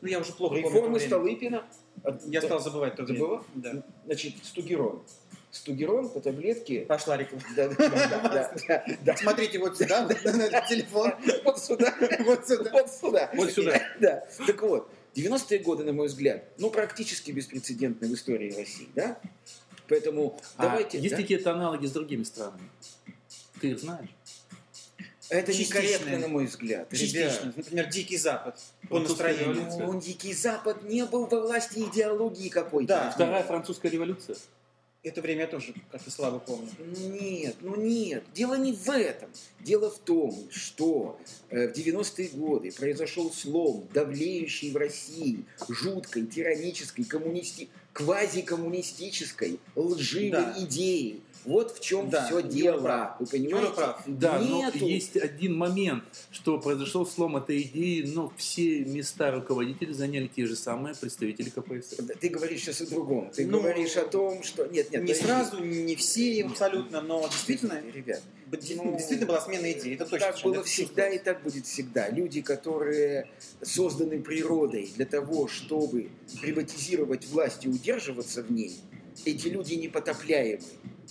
Ну, 0.00 0.08
я 0.08 0.20
уже 0.20 0.32
плохо 0.32 0.54
помню. 0.54 0.68
реформы 0.68 0.94
время. 0.98 1.06
Столыпина... 1.08 1.64
Я 2.26 2.40
стал 2.42 2.60
забывать 2.60 2.96
то 2.96 3.02
время. 3.04 3.18
Забыла? 3.18 3.44
Да. 3.54 3.82
Значит, 4.06 4.34
стугерон. 4.44 5.02
Стугерон 5.50 6.08
по 6.08 6.20
таблетке... 6.20 6.82
Пошла 6.82 7.16
реклама. 7.16 7.42
Да, 7.56 7.68
да, 7.68 7.74
да, 7.88 8.52
да, 8.68 8.84
да. 9.02 9.16
Смотрите 9.16 9.58
вот 9.58 9.76
сюда, 9.76 10.06
на 10.06 10.12
этот 10.12 10.66
телефон. 10.68 11.12
Вот 11.44 11.58
сюда. 11.58 11.92
Вот 12.20 12.46
сюда. 12.46 12.70
Вот 12.72 12.90
сюда. 12.90 13.30
Вот 13.34 13.50
сюда. 13.50 13.80
Да. 14.00 14.24
Так 14.46 14.62
вот, 14.62 14.88
90-е 15.14 15.58
годы, 15.60 15.84
на 15.84 15.92
мой 15.92 16.08
взгляд, 16.08 16.44
ну, 16.58 16.70
практически 16.70 17.30
беспрецедентны 17.30 18.08
в 18.08 18.14
истории 18.14 18.52
России, 18.52 18.88
да? 18.94 19.18
Поэтому 19.88 20.38
А 20.56 20.62
давайте... 20.62 20.98
есть 20.98 21.16
да? 21.16 21.20
какие-то 21.20 21.52
аналоги 21.52 21.86
с 21.86 21.92
другими 21.92 22.22
странами? 22.22 22.70
Ты 23.60 23.72
их 23.72 23.80
знаешь? 23.80 24.08
Это 25.28 25.52
Частичные. 25.52 25.82
некорректно, 25.82 26.18
на 26.18 26.28
мой 26.28 26.46
взгляд. 26.46 26.90
Частично. 26.90 27.18
Ребят. 27.18 27.56
Например, 27.56 27.86
Дикий 27.88 28.16
Запад. 28.16 28.58
По 28.82 28.96
Французская 28.96 29.32
настроению. 29.32 29.92
Ну, 29.92 30.00
Дикий 30.00 30.34
Запад 30.34 30.82
не 30.82 31.04
был 31.04 31.26
во 31.26 31.40
власти 31.40 31.78
идеологии 31.80 32.48
какой-то. 32.48 32.88
Да. 32.88 33.10
Вторая 33.12 33.44
французская 33.44 33.90
революция? 33.90 34.36
Это 35.02 35.22
время 35.22 35.42
я 35.42 35.46
тоже 35.46 35.74
как-то 35.90 36.10
слабо 36.10 36.40
помню. 36.40 36.68
Нет, 36.78 37.56
ну 37.62 37.74
нет. 37.74 38.22
Дело 38.34 38.54
не 38.54 38.74
в 38.74 38.90
этом. 38.90 39.30
Дело 39.60 39.90
в 39.90 39.98
том, 39.98 40.34
что 40.50 41.18
э, 41.48 41.68
в 41.68 41.72
90-е 41.72 42.28
годы 42.28 42.70
произошел 42.70 43.32
слом, 43.32 43.88
давлеющий 43.94 44.70
в 44.72 44.76
России, 44.76 45.44
жуткой, 45.68 46.26
тиранической, 46.26 47.04
коммунисти... 47.04 47.70
квазикоммунистической, 47.92 49.58
лживой 49.76 50.30
Да. 50.30 50.54
идеи. 50.58 51.20
Вот 51.46 51.74
в 51.74 51.80
чем 51.80 52.10
Да, 52.10 52.26
все 52.26 52.42
дело. 52.42 52.82
прав. 52.82 53.16
Вы 53.18 53.26
понимаете? 53.26 53.56
Юра 53.56 53.70
прав. 53.74 54.02
Да, 54.06 54.38
Нету. 54.38 54.78
но 54.80 54.86
есть 54.88 55.16
один 55.16 55.56
момент, 55.56 56.04
что 56.30 56.58
произошел 56.60 57.06
слом 57.06 57.38
этой 57.38 57.62
идеи, 57.62 58.02
но 58.02 58.30
все 58.36 58.84
места 58.84 59.30
руководителей 59.30 59.94
заняли 59.94 60.26
те 60.26 60.44
же 60.44 60.54
самые 60.54 60.94
представители 60.94 61.48
КПСС. 61.48 61.96
Ты 62.20 62.28
говоришь 62.28 62.60
сейчас 62.60 62.82
о 62.82 62.86
другом. 62.90 63.30
Ты 63.34 63.46
Ну, 63.46 63.58
говоришь 63.58 63.96
о 63.96 64.04
том, 64.04 64.42
что... 64.42 64.66
Нет, 64.66 64.90
нет. 64.90 65.02
Не 65.02 65.14
сразу, 65.14 65.64
не 65.64 65.96
все 65.96 66.44
абсолютно, 66.44 67.00
но 67.00 67.26
действительно, 67.26 67.80
Ребят, 67.94 68.20
Ну, 68.52 68.96
действительно 68.96 69.26
была 69.26 69.40
смена 69.40 69.70
идей. 69.70 69.94
Это 69.94 70.06
точно. 70.06 70.32
так 70.32 70.42
было 70.42 70.64
всегда 70.64 71.08
и 71.08 71.18
так 71.18 71.42
будет 71.42 71.66
всегда. 71.66 72.08
Люди, 72.10 72.42
которые 72.42 73.28
созданы 73.62 74.20
природой 74.20 74.90
для 74.96 75.06
того, 75.06 75.46
чтобы 75.46 76.10
приватизировать 76.40 77.26
власть 77.26 77.64
и 77.64 77.68
удерживаться 77.68 78.42
в 78.42 78.50
ней, 78.50 78.80
эти 79.24 79.48
люди 79.48 79.74
непотопляемы. 79.74 80.62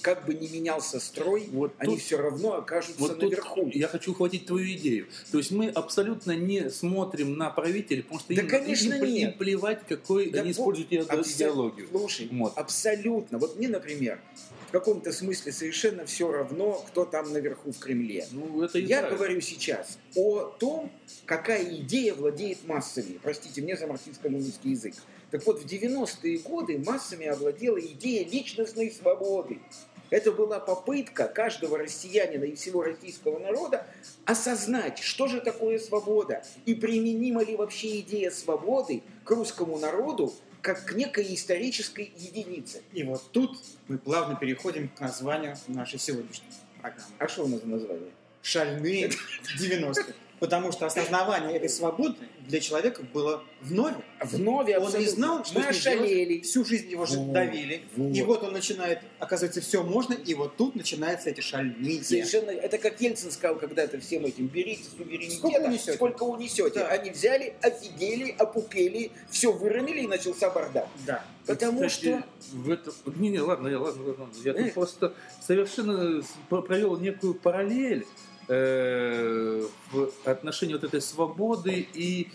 Как 0.02 0.26
бы 0.26 0.34
ни 0.34 0.48
менялся 0.48 1.00
строй, 1.00 1.50
Вот 1.52 1.74
они 1.78 1.96
тут- 1.96 2.04
все 2.04 2.18
равно 2.18 2.54
окажутся 2.54 3.00
Вот 3.02 3.20
тут 3.20 3.32
наверху. 3.32 3.70
я 3.74 3.88
хочу 3.88 4.12
ухватить 4.12 4.46
твою 4.46 4.72
идею. 4.74 5.08
То 5.32 5.38
есть 5.38 5.52
мы 5.52 5.68
абсолютно 5.70 6.36
не 6.36 6.70
смотрим 6.70 7.38
на 7.38 7.50
правителей, 7.50 8.04
потому 8.04 8.20
что 8.22 8.34
Да, 8.34 8.42
им, 8.42 8.48
конечно, 8.48 8.94
им, 8.94 9.04
им 9.04 9.14
нет. 9.14 9.38
плевать, 9.38 9.82
какой 9.88 10.30
Да 10.30 10.40
они 10.42 10.54
вот, 10.54 10.78
используют 10.78 10.92
идеологию. 10.94 11.88
Слушай, 11.92 12.30
Вот. 12.32 12.58
абсолютно. 12.58 13.38
Вот 13.38 13.58
мне, 13.58 13.68
например, 13.68 14.22
в 14.68 14.72
каком-то 14.72 15.12
смысле 15.12 15.52
совершенно 15.52 16.06
все 16.06 16.32
равно, 16.32 16.84
кто 16.88 17.04
там 17.04 17.34
наверху 17.34 17.72
в 17.72 17.80
Кремле. 17.80 18.26
Ну, 18.32 18.62
это 18.62 18.80
Я 18.80 19.10
говорю 19.10 19.42
сейчас 19.42 19.98
о 20.16 20.44
том, 20.60 20.92
какая 21.26 21.64
идея 21.78 22.14
владеет 22.14 22.66
массами. 22.68 23.20
Простите 23.22 23.62
мне 23.62 23.76
за 23.76 23.86
марксистско-ленинский 23.88 24.72
язык. 24.72 24.94
Так 25.32 25.46
вот, 25.46 25.62
в 25.62 25.66
90-е 25.66 26.40
годы 26.40 26.80
массами 26.80 27.28
овладела 27.28 27.80
идея 27.80 28.28
личностной 28.28 28.92
свободы. 28.92 29.60
Это 30.10 30.32
была 30.32 30.60
попытка 30.60 31.28
каждого 31.28 31.78
россиянина 31.78 32.45
и 32.45 32.56
всего 32.56 32.84
российского 32.84 33.39
народа 33.39 33.86
осознать, 34.26 35.00
что 35.00 35.28
же 35.28 35.41
такое 35.41 35.80
свобода 35.80 36.43
и 36.65 36.74
применима 36.74 37.43
ли 37.43 37.56
вообще 37.56 38.00
идея 38.00 38.32
свободы 38.32 39.04
к 39.24 39.32
русскому 39.32 39.78
народу 39.78 40.34
как 40.62 40.86
к 40.86 40.93
некой 40.93 41.34
исторической 41.34 42.12
единице. 42.17 42.82
И 42.91 43.04
вот 43.04 43.24
тут 43.32 43.58
мы 43.88 43.98
плавно 43.98 44.36
переходим 44.36 44.89
к 44.89 45.00
названию 45.00 45.56
нашей 45.67 46.00
сегодняшней 46.00 46.50
программы. 46.82 47.13
А 47.17 47.28
что 47.28 47.45
у 47.45 47.48
нас 47.48 47.62
за 47.62 47.67
название? 47.67 48.12
Шальные 48.41 49.12
90-е. 49.60 50.15
Потому 50.39 50.71
что 50.71 50.86
осознавание 50.86 51.58
этой 51.58 51.69
свободы 51.69 52.15
для 52.47 52.60
человека 52.60 53.04
было 53.13 53.43
вновь. 53.62 53.93
Вновь 54.23 54.69
Он 54.78 54.99
не 54.99 55.06
знал, 55.06 55.43
что 55.43 55.60
Мы 55.60 55.73
с 55.73 55.86
ним 55.86 56.06
делать. 56.06 56.45
Всю 56.45 56.63
жизнь 56.65 56.89
его 56.89 57.06
же 57.06 57.17
Вот, 57.19 57.34
давили. 57.34 57.84
вот. 57.95 58.15
И 58.15 58.21
вот 58.21 58.43
он 58.43 58.54
начинает, 58.54 58.99
оказывается, 59.19 59.62
все 59.62 59.84
можно, 59.84 60.13
и 60.13 60.34
вот 60.34 60.56
тут 60.56 60.75
начинаются 60.75 61.30
эти 61.30 61.41
шальные. 61.41 62.04
Совершенно, 62.04 62.52
это 62.52 62.78
как 62.78 62.99
Ельцин 63.02 63.32
сказал 63.32 63.58
когда-то 63.58 63.99
всем 63.99 64.25
этим, 64.25 64.47
берите 64.47 64.84
суверенитета, 64.97 65.38
Сколько 65.39 65.65
унесете. 65.67 65.93
сколько 65.93 66.23
унесете. 66.23 66.80
Да. 66.80 66.88
Они 66.88 67.10
взяли, 67.12 67.54
офигели, 67.62 68.32
опупели, 68.38 69.12
все 69.30 69.52
выронили 69.52 70.02
и 70.02 70.08
начался 70.08 70.49
бардак. 70.49 70.88
Да. 71.06 71.23
Потому 71.45 71.88
Кстати, 71.88 72.19
что... 72.19 72.23
в 72.58 72.69
этом... 72.69 72.93
Не, 73.17 73.30
не, 73.30 73.39
ладно, 73.39 73.67
я, 73.67 73.80
ладно, 73.80 74.04
ладно. 74.04 74.28
Я 74.43 74.54
тут 74.54 74.67
Эх. 74.67 74.73
просто 74.73 75.13
совершенно 75.45 76.23
провел 76.49 76.97
некую 76.97 77.34
параллель 77.34 78.06
э, 78.50 79.64
в 79.92 80.10
отношении 80.26 80.74
вот 80.74 80.84
этой 80.84 81.02
свободы 81.02 81.88
и 81.94 82.30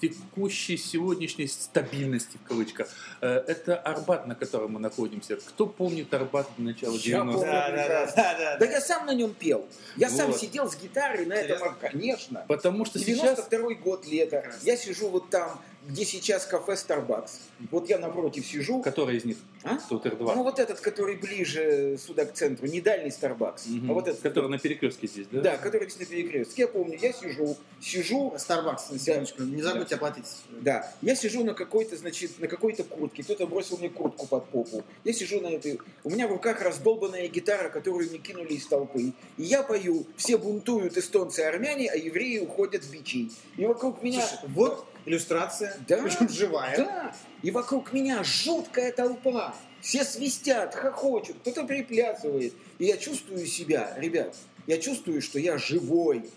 текущей 0.00 0.76
сегодняшней 0.76 1.46
стабильности 1.46 2.36
в 2.44 2.46
кавычках. 2.48 2.88
Э, 3.20 3.36
это 3.46 3.76
Арбат, 3.76 4.26
на 4.26 4.34
котором 4.34 4.72
мы 4.72 4.80
находимся. 4.80 5.36
Кто 5.36 5.66
помнит 5.66 6.12
Арбат 6.12 6.46
начала 6.58 6.94
Я 6.96 7.18
90-х? 7.18 7.32
помню. 7.32 7.40
Да, 7.46 7.70
да, 7.70 7.88
да, 7.88 8.12
да, 8.14 8.38
да. 8.38 8.56
Да 8.58 8.66
я 8.66 8.80
сам 8.80 9.06
на 9.06 9.14
нем 9.14 9.32
пел. 9.32 9.66
Я 9.96 10.10
сам 10.10 10.30
Вот. 10.30 10.40
сидел 10.40 10.70
с 10.70 10.76
гитарой 10.76 11.24
на 11.26 11.34
этом, 11.34 11.74
конечно. 11.80 12.44
Потому 12.48 12.84
что 12.84 12.98
сейчас 12.98 13.46
92 13.48 13.74
год 13.74 14.06
лета. 14.06 14.52
Я 14.62 14.76
сижу 14.76 15.08
вот 15.08 15.30
там, 15.30 15.60
где 15.86 16.04
сейчас 16.04 16.46
кафе 16.46 16.72
Starbucks. 16.72 17.30
Вот 17.70 17.88
я 17.88 17.98
напротив 17.98 18.46
сижу. 18.46 18.82
который 18.82 19.16
из 19.18 19.24
них? 19.24 19.36
А? 19.62 19.78
Тут 19.88 20.04
Ну 20.04 20.10
R2. 20.10 20.34
вот 20.42 20.58
этот, 20.58 20.80
который 20.80 21.16
ближе 21.16 21.96
сюда 21.98 22.24
к 22.26 22.32
центру, 22.34 22.66
не 22.66 22.80
дальний 22.80 23.10
Starbucks, 23.10 23.66
Мгм. 23.68 23.90
а 23.90 23.94
вот 23.94 24.08
этот. 24.08 24.20
который 24.20 24.50
на 24.50 24.58
перекрестке 24.58 25.06
здесь, 25.06 25.26
да? 25.30 25.40
Да, 25.40 25.56
который 25.56 25.88
здесь 25.90 26.08
на 26.08 26.14
перекрестке. 26.14 26.62
Я 26.62 26.68
помню, 26.68 26.98
я 27.00 27.12
сижу, 27.12 27.56
сижу, 27.80 28.32
Starbucks, 28.36 28.92
на 28.92 28.98
секундочку, 28.98 29.42
не 29.42 29.62
забудьте 29.62 29.94
оплатить. 29.96 30.24
Да, 30.60 30.90
я 31.02 31.14
сижу 31.14 31.44
на 31.44 31.54
какой-то, 31.54 31.96
значит, 31.96 32.38
на 32.38 32.48
какой-то 32.48 32.84
куртке, 32.84 33.22
кто-то 33.22 33.46
бросил 33.46 33.78
мне 33.78 33.88
куртку 33.90 34.26
под 34.26 34.48
попу. 34.50 34.82
Я 35.04 35.12
сижу 35.12 35.40
на 35.40 35.48
этой, 35.48 35.80
у 36.02 36.10
меня 36.10 36.26
в 36.28 36.30
руках 36.32 36.60
раздолбанная 36.62 37.28
гитара, 37.28 37.68
которую 37.68 38.08
мне 38.08 38.18
кинули 38.18 38.54
из 38.54 38.66
толпы. 38.66 39.12
И 39.36 39.42
я 39.42 39.62
пою, 39.62 40.06
все 40.16 40.38
бунтуют 40.38 40.96
эстонцы 40.96 41.42
и 41.42 41.44
армяне, 41.44 41.90
а 41.90 41.96
евреи 41.96 42.38
уходят 42.38 42.82
с 42.84 42.86
бичей. 42.86 43.30
И 43.56 43.64
вокруг 43.66 44.02
меня... 44.02 44.20
Слушай, 44.26 44.48
вот 44.54 44.86
иллюстрация, 45.06 45.76
Да, 45.88 46.02
причем 46.02 46.28
живая. 46.28 46.76
Да, 46.76 47.16
и 47.42 47.50
вокруг 47.50 47.92
меня 47.92 48.22
жуткая 48.24 48.92
толпа. 48.92 49.54
Все 49.80 50.04
свистят, 50.04 50.74
хохочут, 50.74 51.36
кто-то 51.40 51.64
приплясывает. 51.64 52.54
И 52.78 52.86
я 52.86 52.96
чувствую 52.96 53.46
себя, 53.46 53.94
ребят, 53.98 54.34
я 54.66 54.78
чувствую, 54.78 55.20
что 55.20 55.38
я 55.38 55.58
живой, 55.58 56.30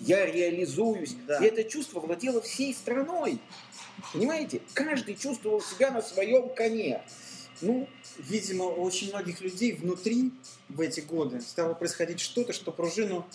я 0.00 0.26
реализуюсь. 0.26 1.16
Да. 1.26 1.38
И 1.38 1.46
это 1.46 1.64
чувство 1.64 2.00
владело 2.00 2.42
всей 2.42 2.74
страной. 2.74 3.38
Понимаете? 4.12 4.60
Каждый 4.74 5.14
чувствовал 5.14 5.60
себя 5.62 5.90
на 5.90 6.02
своем 6.02 6.50
коне. 6.50 7.02
Ну, 7.62 7.88
Видимо, 8.28 8.66
у 8.66 8.82
очень 8.82 9.08
многих 9.08 9.40
людей 9.40 9.72
внутри 9.72 10.32
в 10.68 10.80
эти 10.80 11.00
годы 11.00 11.40
стало 11.40 11.74
происходить 11.74 12.20
что-то, 12.20 12.52
что 12.52 12.70
пружину 12.70 13.26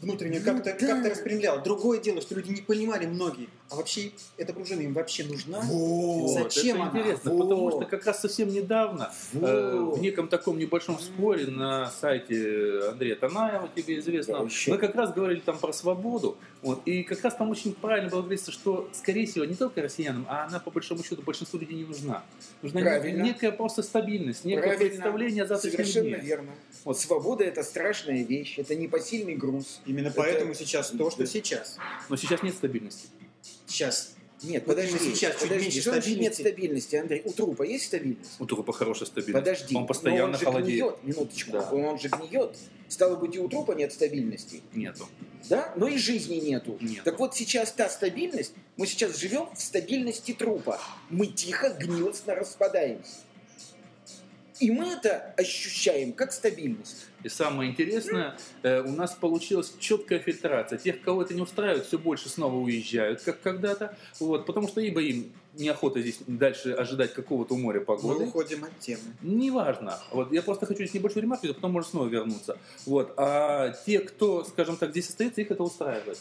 внутренне 0.00 0.40
Ну 0.40 0.44
как-то 0.44 0.72
как 0.72 1.04
распрямлял. 1.04 1.62
Другое 1.62 2.00
дело, 2.00 2.20
что 2.20 2.34
люди 2.34 2.50
не 2.50 2.62
понимали 2.62 3.06
многие. 3.06 3.48
А 3.70 3.76
вообще, 3.76 4.10
эта 4.36 4.52
пружина 4.52 4.80
им 4.80 4.92
вообще 4.94 5.22
нужна? 5.24 5.60
Вот. 5.60 6.30
Зачем 6.52 6.82
это 6.82 6.90
она? 6.90 6.98
интересно, 7.00 7.32
Вот. 7.32 7.42
потому 7.48 7.70
что 7.70 7.84
как 7.84 8.04
раз 8.04 8.20
совсем 8.20 8.48
недавно 8.48 9.12
Вот. 9.32 9.48
э, 9.48 9.78
в 9.96 10.00
неком 10.02 10.26
таком 10.26 10.58
небольшом 10.58 10.98
споре 10.98 11.46
на 11.46 11.88
сайте 11.88 12.80
Андрея 12.90 13.14
Танаева, 13.14 13.68
тебе 13.74 14.00
известно, 14.00 14.38
Да, 14.40 14.44
еще. 14.44 14.72
мы 14.72 14.78
как 14.78 14.96
раз 14.96 15.12
говорили 15.12 15.38
там 15.38 15.56
про 15.56 15.72
свободу, 15.72 16.36
вот, 16.62 16.82
и 16.84 17.04
как 17.04 17.22
раз 17.22 17.36
там 17.36 17.48
очень 17.50 17.72
правильно 17.72 18.10
было 18.10 18.22
говориться, 18.22 18.50
что, 18.50 18.88
скорее 18.92 19.26
всего, 19.26 19.44
не 19.44 19.54
только 19.54 19.82
россиянам, 19.82 20.26
а 20.28 20.46
она, 20.46 20.58
по 20.58 20.72
большому 20.72 21.04
счету, 21.04 21.22
большинству 21.22 21.60
людей 21.60 21.76
не 21.78 21.84
нужна. 21.84 22.24
Нужна 22.62 22.80
Правильно. 22.80 23.22
некая 23.22 23.52
просто 23.52 23.84
стабильность, 23.84 24.44
некое 24.44 24.62
Правильно. 24.62 24.88
представление 24.88 25.44
о 25.44 25.46
завтрашнем 25.46 25.84
Совершенно 25.84 26.16
дне. 26.18 26.26
верно. 26.26 26.50
Вот 26.84 26.98
свобода 26.98 27.44
это 27.44 27.62
страшная 27.62 28.24
вещь, 28.24 28.58
это 28.58 28.74
непосильный 28.74 29.36
груз. 29.36 29.80
Именно 29.86 30.08
Это- 30.08 30.16
поэтому 30.16 30.54
сейчас 30.54 30.90
то, 30.90 31.08
что 31.10 31.24
сейчас. 31.24 31.78
Но 32.08 32.16
сейчас 32.16 32.42
нет 32.42 32.54
стабильности. 32.56 33.08
Сейчас. 33.70 34.14
Нет, 34.42 34.64
Вот 34.66 34.74
подожди, 34.74 34.98
сейчас 34.98 35.32
чуть 35.34 35.42
подожди, 35.42 35.64
меньше 35.66 35.80
что 35.82 36.00
нет 36.18 36.34
стабильности. 36.34 36.96
Андрей? 36.96 37.20
У 37.26 37.32
трупа 37.32 37.62
есть 37.62 37.84
стабильность? 37.86 38.30
У 38.38 38.46
трупа 38.46 38.72
хорошая 38.72 39.06
стабильность. 39.06 39.34
Подожди, 39.44 39.74
Он 39.76 39.82
но 39.82 39.86
постоянно 39.86 40.24
он 40.32 40.38
же 40.38 40.44
холодеет. 40.46 40.80
гниет, 40.80 41.04
минуточку, 41.04 41.52
Да. 41.52 41.70
он 41.70 41.98
же 42.00 42.08
гниет. 42.08 42.56
Стало 42.88 43.16
быть, 43.16 43.36
и 43.36 43.38
у 43.38 43.48
трупа 43.48 43.72
нет 43.72 43.92
стабильности, 43.92 44.62
Нету. 44.72 45.06
да? 45.50 45.72
Но 45.76 45.86
и 45.88 45.98
жизни 45.98 46.36
нету. 46.36 46.78
Нету. 46.80 47.02
Так 47.04 47.18
вот 47.18 47.36
сейчас 47.36 47.70
та 47.72 47.88
стабильность, 47.90 48.54
мы 48.78 48.86
сейчас 48.86 49.16
живем 49.18 49.46
в 49.54 49.60
стабильности 49.60 50.32
трупа. 50.32 50.80
Мы 51.10 51.26
тихо, 51.26 51.68
гнилостно 51.78 52.34
распадаемся. 52.34 53.18
И 54.60 54.70
мы 54.70 54.92
это 54.92 55.34
ощущаем 55.38 56.12
как 56.12 56.32
стабильность. 56.32 57.06
И 57.22 57.28
самое 57.30 57.70
интересное, 57.70 58.36
э, 58.62 58.82
у 58.82 58.92
нас 58.92 59.12
получилась 59.12 59.74
четкая 59.78 60.18
фильтрация. 60.18 60.78
Тех, 60.78 61.00
кого 61.00 61.22
это 61.22 61.32
не 61.34 61.40
устраивает, 61.40 61.86
все 61.86 61.98
больше 61.98 62.28
снова 62.28 62.56
уезжают, 62.56 63.22
как 63.22 63.40
когда-то. 63.40 63.96
Вот, 64.20 64.44
потому 64.44 64.68
что 64.68 64.82
ибо 64.82 65.00
им 65.00 65.32
неохота 65.54 66.00
здесь 66.02 66.18
дальше 66.26 66.72
ожидать 66.72 67.14
какого-то 67.14 67.54
у 67.54 67.58
моря 67.58 67.80
Мы 67.80 67.86
погоды. 67.86 68.24
уходим 68.24 68.64
от 68.64 68.78
темы. 68.78 69.02
Неважно. 69.22 69.98
Вот, 70.12 70.30
я 70.30 70.42
просто 70.42 70.66
хочу 70.66 70.84
здесь 70.84 70.94
небольшую 70.94 71.22
ремарку, 71.22 71.46
а 71.48 71.54
потом 71.54 71.72
можно 71.72 71.90
снова 71.90 72.08
вернуться. 72.08 72.58
Вот. 72.84 73.14
А 73.16 73.70
те, 73.86 74.00
кто, 74.00 74.44
скажем 74.44 74.76
так, 74.76 74.90
здесь 74.90 75.08
остается, 75.08 75.40
их 75.40 75.50
это 75.50 75.62
устраивает. 75.62 76.18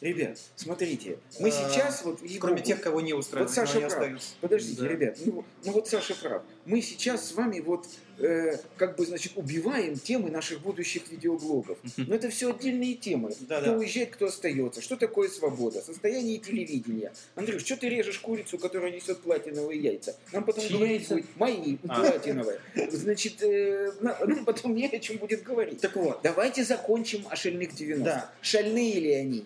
Ребят, 0.00 0.38
смотрите, 0.56 1.18
мы 1.40 1.48
А, 1.48 1.52
сейчас 1.52 2.04
вот... 2.04 2.20
Кроме 2.40 2.60
тех, 2.62 2.80
кого 2.80 3.00
не 3.00 3.14
устраивает, 3.14 3.48
Вот 3.50 3.54
Саша 3.54 3.78
прав. 3.80 3.92
остаются. 3.92 4.28
Подождите, 4.40 4.80
Да. 4.82 4.88
ребят, 4.88 5.16
ну, 5.24 5.44
ну 5.64 5.72
вот 5.72 5.88
Саша 5.88 6.14
прав. 6.14 6.42
Мы 6.66 6.82
сейчас 6.82 7.28
с 7.28 7.32
вами 7.32 7.60
вот 7.60 7.86
э, 8.18 8.56
как 8.76 8.96
бы, 8.96 9.06
значит, 9.06 9.32
убиваем 9.36 9.98
темы 9.98 10.30
наших 10.30 10.60
будущих 10.60 11.10
видеоблогов. 11.10 11.78
Но 11.96 12.14
это 12.14 12.28
все 12.30 12.50
отдельные 12.50 12.94
темы. 12.94 13.34
Да, 13.40 13.60
кто 13.60 13.72
да. 13.72 13.78
уезжает, 13.78 14.10
кто 14.10 14.26
остается. 14.26 14.80
Что 14.82 14.96
такое 14.96 15.28
свобода? 15.28 15.80
Состояние 15.82 16.38
телевидения. 16.38 17.12
Андрюш, 17.34 17.62
что 17.64 17.76
ты 17.76 17.88
режешь 17.88 18.18
курицу, 18.18 18.58
которая 18.58 18.90
несет 18.90 19.20
платиновые 19.20 19.80
яйца? 19.80 20.16
Нам 20.32 20.44
потом 20.44 20.64
Чьи 20.64 20.76
говорить 20.76 21.08
будет 21.08 21.26
мои, 21.36 21.76
А. 21.88 22.00
платиновые. 22.00 22.60
Значит, 22.90 23.42
э, 23.42 23.92
на- 24.00 24.18
нам 24.26 24.44
потом 24.44 24.74
не 24.74 24.86
о 24.86 24.98
чем 24.98 25.16
будет 25.18 25.42
говорить. 25.42 25.80
Так 25.80 25.94
вот, 25.96 26.20
Давайте 26.22 26.64
закончим 26.64 27.24
о 27.30 27.36
шальных 27.36 27.74
90 27.74 28.04
Да. 28.04 28.30
Шальные 28.42 29.00
ли 29.00 29.12
они? 29.12 29.44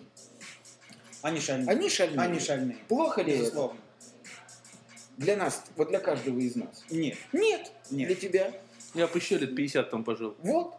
Они 1.21 1.39
шальные. 1.39 1.69
Они 1.69 1.89
шальные. 1.89 2.19
Они 2.19 2.39
шальные. 2.39 2.77
Плохо 2.87 3.21
ли 3.21 3.33
это? 3.33 3.73
Для 5.17 5.37
нас, 5.37 5.63
вот 5.75 5.89
для 5.89 5.99
каждого 5.99 6.39
из 6.39 6.55
нас? 6.55 6.83
Нет. 6.89 7.17
Нет. 7.31 7.71
Нет. 7.91 8.07
Для 8.07 8.15
тебя? 8.15 8.53
Я 8.93 9.07
бы 9.07 9.19
еще 9.19 9.37
лет 9.37 9.55
50 9.55 9.89
там 9.89 10.03
пожил. 10.03 10.35
Вот. 10.39 10.75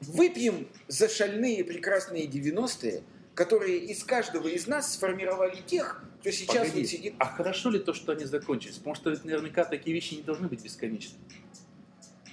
Выпьем 0.00 0.68
за 0.88 1.08
шальные 1.08 1.64
прекрасные 1.64 2.26
90-е, 2.26 3.02
которые 3.34 3.78
из 3.78 4.02
каждого 4.04 4.48
из 4.48 4.66
нас 4.66 4.94
сформировали 4.94 5.60
тех, 5.66 6.02
кто 6.20 6.30
сейчас 6.30 6.68
Погоди. 6.68 6.80
вот 6.80 6.88
сидит. 6.88 7.14
А 7.18 7.26
хорошо 7.26 7.70
ли 7.70 7.78
то, 7.78 7.92
что 7.92 8.12
они 8.12 8.24
закончились? 8.24 8.76
Потому 8.76 8.94
что 8.94 9.10
ведь 9.10 9.24
наверняка 9.24 9.64
такие 9.64 9.94
вещи 9.94 10.14
не 10.14 10.22
должны 10.22 10.48
быть 10.48 10.62
бесконечны. 10.62 11.18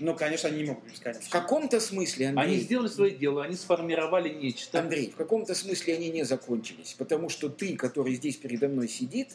Ну, 0.01 0.15
конечно, 0.15 0.49
они 0.49 0.63
не 0.63 0.63
могут 0.65 0.83
быть 0.83 0.93
В 0.93 0.97
бесконечны. 0.97 1.29
каком-то 1.29 1.79
смысле, 1.79 2.29
Андрей, 2.29 2.45
Они 2.45 2.57
сделали 2.57 2.87
свое 2.87 3.11
дело, 3.11 3.43
они 3.43 3.55
сформировали 3.55 4.29
нечто. 4.29 4.79
Андрей, 4.79 5.11
в 5.11 5.15
каком-то 5.15 5.53
смысле 5.53 5.95
они 5.95 6.09
не 6.09 6.23
закончились, 6.23 6.95
потому 6.97 7.29
что 7.29 7.49
ты, 7.49 7.75
который 7.75 8.15
здесь 8.15 8.37
передо 8.37 8.67
мной 8.67 8.87
сидит, 8.87 9.29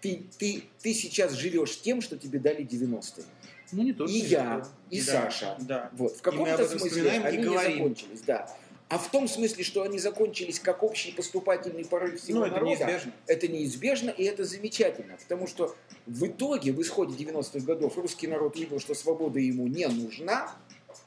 ты, 0.00 0.22
ты, 0.38 0.62
ты 0.82 0.94
сейчас 0.94 1.32
живешь 1.32 1.80
тем, 1.80 2.00
что 2.00 2.16
тебе 2.16 2.38
дали 2.38 2.64
90-е. 2.64 3.24
Ну, 3.72 3.82
не 3.82 3.92
только 3.92 4.12
И 4.12 4.18
я, 4.20 4.66
и 4.90 5.00
Да, 5.02 5.12
Саша. 5.12 5.56
Да. 5.60 5.90
Вот. 5.92 6.16
В 6.16 6.22
каком-то 6.22 6.66
смысле 6.66 6.88
вспоминаем 6.88 7.22
и 7.22 7.26
они 7.26 7.36
не 7.38 7.44
закончились, 7.54 8.20
да. 8.26 8.56
А 8.88 8.98
в 8.98 9.10
том 9.10 9.28
смысле, 9.28 9.64
что 9.64 9.82
они 9.82 9.98
закончились 9.98 10.60
как 10.60 10.82
общий 10.82 11.12
поступательный 11.12 11.84
порыв 11.84 12.20
всего 12.20 12.40
Ну, 12.40 12.44
это 12.46 12.54
народа, 12.54 12.70
неизбежно. 12.70 13.12
это 13.26 13.48
неизбежно 13.48 14.10
и 14.10 14.24
это 14.24 14.44
замечательно, 14.44 15.16
потому 15.18 15.46
что 15.46 15.76
в 16.06 16.26
итоге, 16.26 16.72
в 16.72 16.80
исходе 16.80 17.14
90-х 17.14 17.60
годов, 17.66 17.98
русский 17.98 18.26
народ 18.26 18.56
увидел, 18.56 18.80
что 18.80 18.94
свобода 18.94 19.38
ему 19.38 19.66
не 19.66 19.86
нужна, 19.88 20.56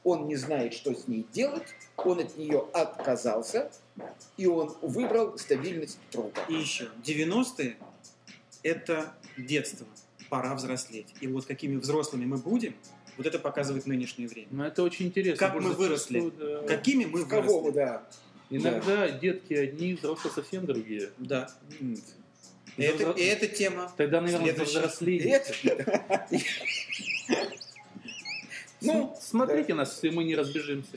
он 0.04 0.28
не 0.28 0.36
знает, 0.36 0.74
что 0.74 0.94
с 0.94 1.08
ней 1.08 1.26
делать, 1.32 1.66
он 1.96 2.20
от 2.20 2.36
нее 2.36 2.64
отказался, 2.72 3.70
и 4.36 4.46
он 4.46 4.76
выбрал 4.80 5.36
стабильность 5.36 5.98
труда. 6.10 6.40
И 6.48 6.54
еще, 6.54 6.88
90-е– 7.04 7.76
это 8.62 9.12
детство, 9.36 9.86
пора 10.30 10.54
взрослеть. 10.54 11.08
И 11.20 11.26
вот 11.26 11.46
какими 11.46 11.76
взрослыми 11.76 12.26
мы 12.26 12.36
будем, 12.36 12.74
вот 13.16 13.26
это 13.26 13.38
показывает 13.38 13.86
нынешнее 13.86 14.28
время. 14.28 14.48
Ну, 14.50 14.64
это 14.64 14.82
очень 14.82 15.06
интересно. 15.06 15.38
Как 15.46 15.54
мы 15.54 15.60
Просто 15.62 15.78
выросли. 15.78 16.20
зачастую, 16.20 16.60
да. 16.62 16.66
Какими 16.68 17.04
мы 17.04 17.24
кого 17.26 17.60
вы, 17.60 17.70
выросли? 17.72 17.78
да. 17.78 18.02
Иногда 18.50 19.08
детки 19.10 19.54
одни, 19.54 19.94
взрослые 19.94 20.34
совсем 20.34 20.66
другие. 20.66 21.10
Да. 21.18 21.50
И 22.76 22.82
это, 22.82 23.04
Взро- 23.04 23.18
и 23.18 23.22
эта 23.24 23.46
тема. 23.48 23.92
Тогда, 23.96 24.20
наверное, 24.20 24.46
Следующий. 24.54 24.78
взрослее. 24.78 25.20
Это- 25.30 26.26
Ну, 28.80 29.16
Смотрите 29.20 29.74
нас, 29.74 29.94
если 30.02 30.14
мы 30.14 30.24
не 30.24 30.34
разбежимся. 30.34 30.96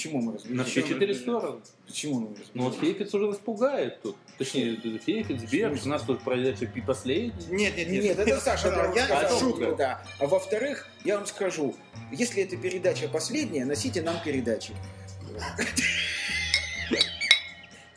Почему 0.00 0.22
мы 0.22 0.32
На 0.32 0.38
разберемся? 0.38 0.70
все 0.70 0.82
четыре 0.82 1.06
разбежимся? 1.12 1.22
стороны. 1.38 1.60
Почему 1.86 2.14
мы 2.20 2.26
разберемся? 2.28 2.50
Ну 2.54 2.62
вот 2.62 2.80
Хейфиц 2.80 3.14
уже 3.14 3.26
нас 3.26 3.36
пугает 3.36 4.00
тут. 4.00 4.16
Точнее, 4.38 4.76
Хейфиц, 5.04 5.50
Берг, 5.50 5.78
у 5.84 5.88
нас 5.90 6.02
тут 6.04 6.22
произойдет 6.22 6.74
и 6.74 6.80
последний. 6.80 7.46
Нет, 7.50 7.76
нет, 7.76 7.88
нет. 7.90 8.04
Нет, 8.04 8.18
это 8.18 8.40
Саша 8.40 8.70
Да, 8.70 8.90
я 8.94 9.28
шутка. 9.28 9.38
шутку, 9.38 9.76
да. 9.76 10.02
А 10.18 10.26
во-вторых, 10.26 10.88
я 11.04 11.18
вам 11.18 11.26
скажу, 11.26 11.76
если 12.12 12.42
эта 12.42 12.56
передача 12.56 13.08
последняя, 13.08 13.66
носите 13.66 14.00
нам 14.00 14.16
передачи. 14.24 14.72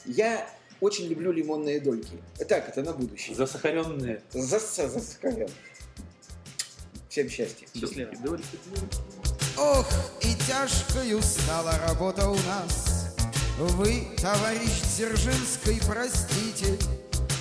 Я 0.05 0.49
очень 0.81 1.07
люблю 1.07 1.31
лимонные 1.31 1.79
дольки. 1.79 2.17
Так, 2.49 2.67
это 2.67 2.83
на 2.83 2.91
будущее. 2.91 3.33
Засахаренные. 3.33 4.21
За, 4.31 4.59
за, 4.59 4.89
за 4.89 4.99
сахарен. 4.99 5.47
Всем 7.07 7.29
счастья. 7.29 7.65
Счастливо. 7.73 8.11
Ох, 9.57 9.85
и 10.21 10.33
тяжкою 10.47 11.21
стала 11.21 11.73
работа 11.87 12.27
у 12.27 12.35
нас. 12.35 13.13
Вы, 13.57 14.07
товарищ 14.19 14.81
Дзержинский, 14.95 15.79
простите, 15.87 16.77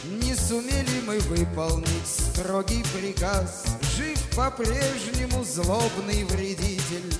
Не 0.05 0.35
сумели 0.35 1.01
мы 1.07 1.18
выполнить 1.20 2.07
строгий 2.07 2.85
приказ. 2.94 3.64
Жив 3.96 4.18
по-прежнему 4.37 5.42
злобный 5.44 6.25
вредитель. 6.25 7.14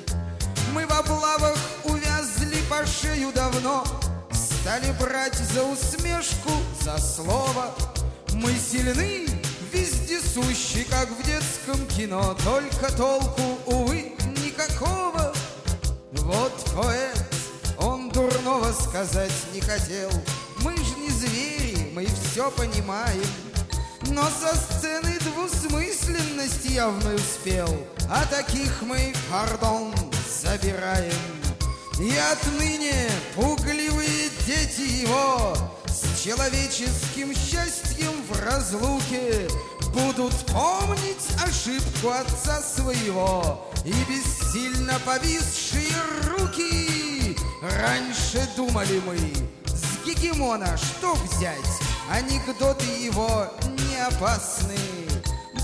Мы 0.75 0.87
в 0.87 0.93
облавах 0.93 1.59
увязли 1.85 2.59
по 2.69 2.87
шею 2.87 3.33
давно, 3.33 3.85
Стали 4.33 4.93
брать 5.01 5.37
за 5.37 5.63
усмешку, 5.65 6.51
за 6.83 6.99
слово. 6.99 7.75
Мы 8.35 8.53
сильны, 8.57 9.27
вездесущи, 9.73 10.85
как 10.85 11.09
в 11.11 11.23
детском 11.25 11.87
кино, 11.87 12.37
Только 12.45 12.93
толку, 12.93 13.59
увы, 13.67 14.13
никакого. 14.53 15.33
Вот 16.13 16.53
поэт, 16.75 17.25
он 17.79 18.11
дурного 18.11 18.73
сказать 18.73 19.33
не 19.53 19.61
хотел. 19.61 20.11
Мы 20.61 20.77
ж 20.77 20.97
не 20.99 21.11
звери, 21.11 21.91
мы 21.93 22.07
все 22.07 22.51
понимаем. 22.51 23.25
Но 24.09 24.25
со 24.25 24.55
сцены 24.57 25.19
двусмысленность 25.21 26.65
явно 26.65 27.15
успел, 27.15 27.69
А 28.11 28.25
таких 28.27 28.83
мы, 28.83 29.15
пардон, 29.31 29.95
забираем. 30.43 31.13
И 32.01 32.13
отныне 32.17 33.09
пугливые 33.35 34.31
дети 34.47 35.03
его 35.03 35.55
С 35.87 36.23
человеческим 36.25 37.33
счастьем 37.35 38.13
в 38.29 38.41
разлуке 38.45 39.47
Будут 39.93 40.35
помнить 40.47 41.29
ошибку 41.45 42.11
отца 42.11 42.61
своего 42.61 43.71
И 43.85 43.93
бессильно 44.09 44.99
повисшие 45.05 45.93
руки. 46.29 47.37
Раньше 47.63 48.49
думали 48.57 49.01
мы 49.07 49.19
С 49.67 50.07
гегемона 50.07 50.77
что 50.77 51.15
взять? 51.15 51.81
Анекдоты 52.11 52.87
его 52.87 53.47
не 53.65 53.97
опасны. 53.97 54.77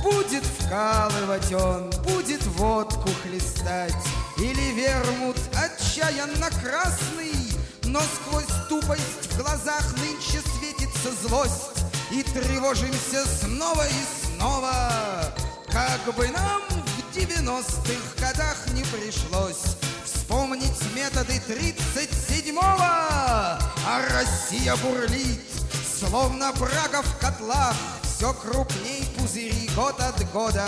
Будет 0.03 0.45
вкалывать 0.45 1.53
он, 1.53 1.91
будет 2.05 2.43
водку 2.47 3.09
хлестать. 3.23 3.93
Или 4.37 4.73
вермут 4.73 5.37
отчаянно 5.55 6.49
красный 6.63 7.35
Но 7.85 8.01
сквозь 8.01 8.69
тупость 8.69 9.33
в 9.33 9.39
глазах 9.39 9.85
нынче 9.99 10.41
светится 10.59 11.11
злость. 11.27 11.85
И 12.11 12.23
тревожимся 12.23 13.27
снова 13.27 13.87
и 13.87 14.18
снова 14.39 14.75
Как 15.69 16.15
бы 16.15 16.29
нам 16.29 16.63
в 16.71 17.15
девяностых 17.15 17.99
годах 18.21 18.57
не 18.73 18.83
пришлось 18.85 19.77
Вспомнить 20.05 20.81
методы 20.95 21.41
тридцать 21.47 22.11
седьмого 22.29 22.79
А 22.81 24.03
Россия 24.13 24.77
бурлит, 24.77 25.41
словно 25.99 26.53
брага 26.53 27.03
в 27.03 27.19
котлах 27.19 27.75
Все 28.03 28.33
крупней 28.33 29.05
пузыри 29.17 29.71
год 29.75 30.01
от 30.01 30.31
года. 30.33 30.67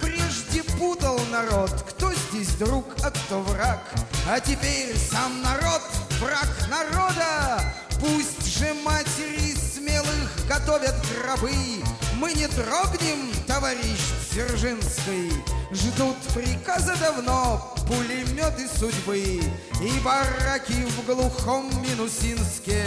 Прежде 0.00 0.62
путал 0.78 1.18
народ, 1.30 1.70
кто 1.88 2.12
здесь 2.12 2.54
друг, 2.56 2.86
а 3.02 3.10
кто 3.10 3.40
враг 3.40 3.80
А 4.28 4.40
теперь 4.40 4.96
сам 4.96 5.42
народ 5.42 5.82
враг 6.20 6.48
народа. 6.68 7.60
Пусть 8.00 8.58
же 8.58 8.74
матери 8.74 9.54
смелых 9.54 10.46
готовят 10.48 10.94
гробы 11.14 11.52
Мы 12.22 12.34
не 12.34 12.46
трогнем, 12.46 13.32
товарищ 13.48 13.98
Дзержинский. 14.30 15.32
Ждут 15.72 16.16
приказа 16.32 16.94
давно 17.00 17.74
пулеметы 17.88 18.68
судьбы. 18.78 19.18
И 19.18 20.00
бараки 20.04 20.84
в 20.84 21.04
глухом 21.04 21.68
Минусинске. 21.82 22.84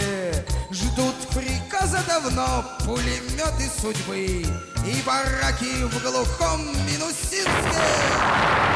Ждут 0.70 1.16
приказа 1.34 2.02
давно 2.08 2.64
пулеметы 2.86 3.70
судьбы. 3.78 4.46
И 4.86 5.02
бараки 5.04 5.84
в 5.84 6.02
глухом 6.02 6.68
Минусинске 6.86 8.75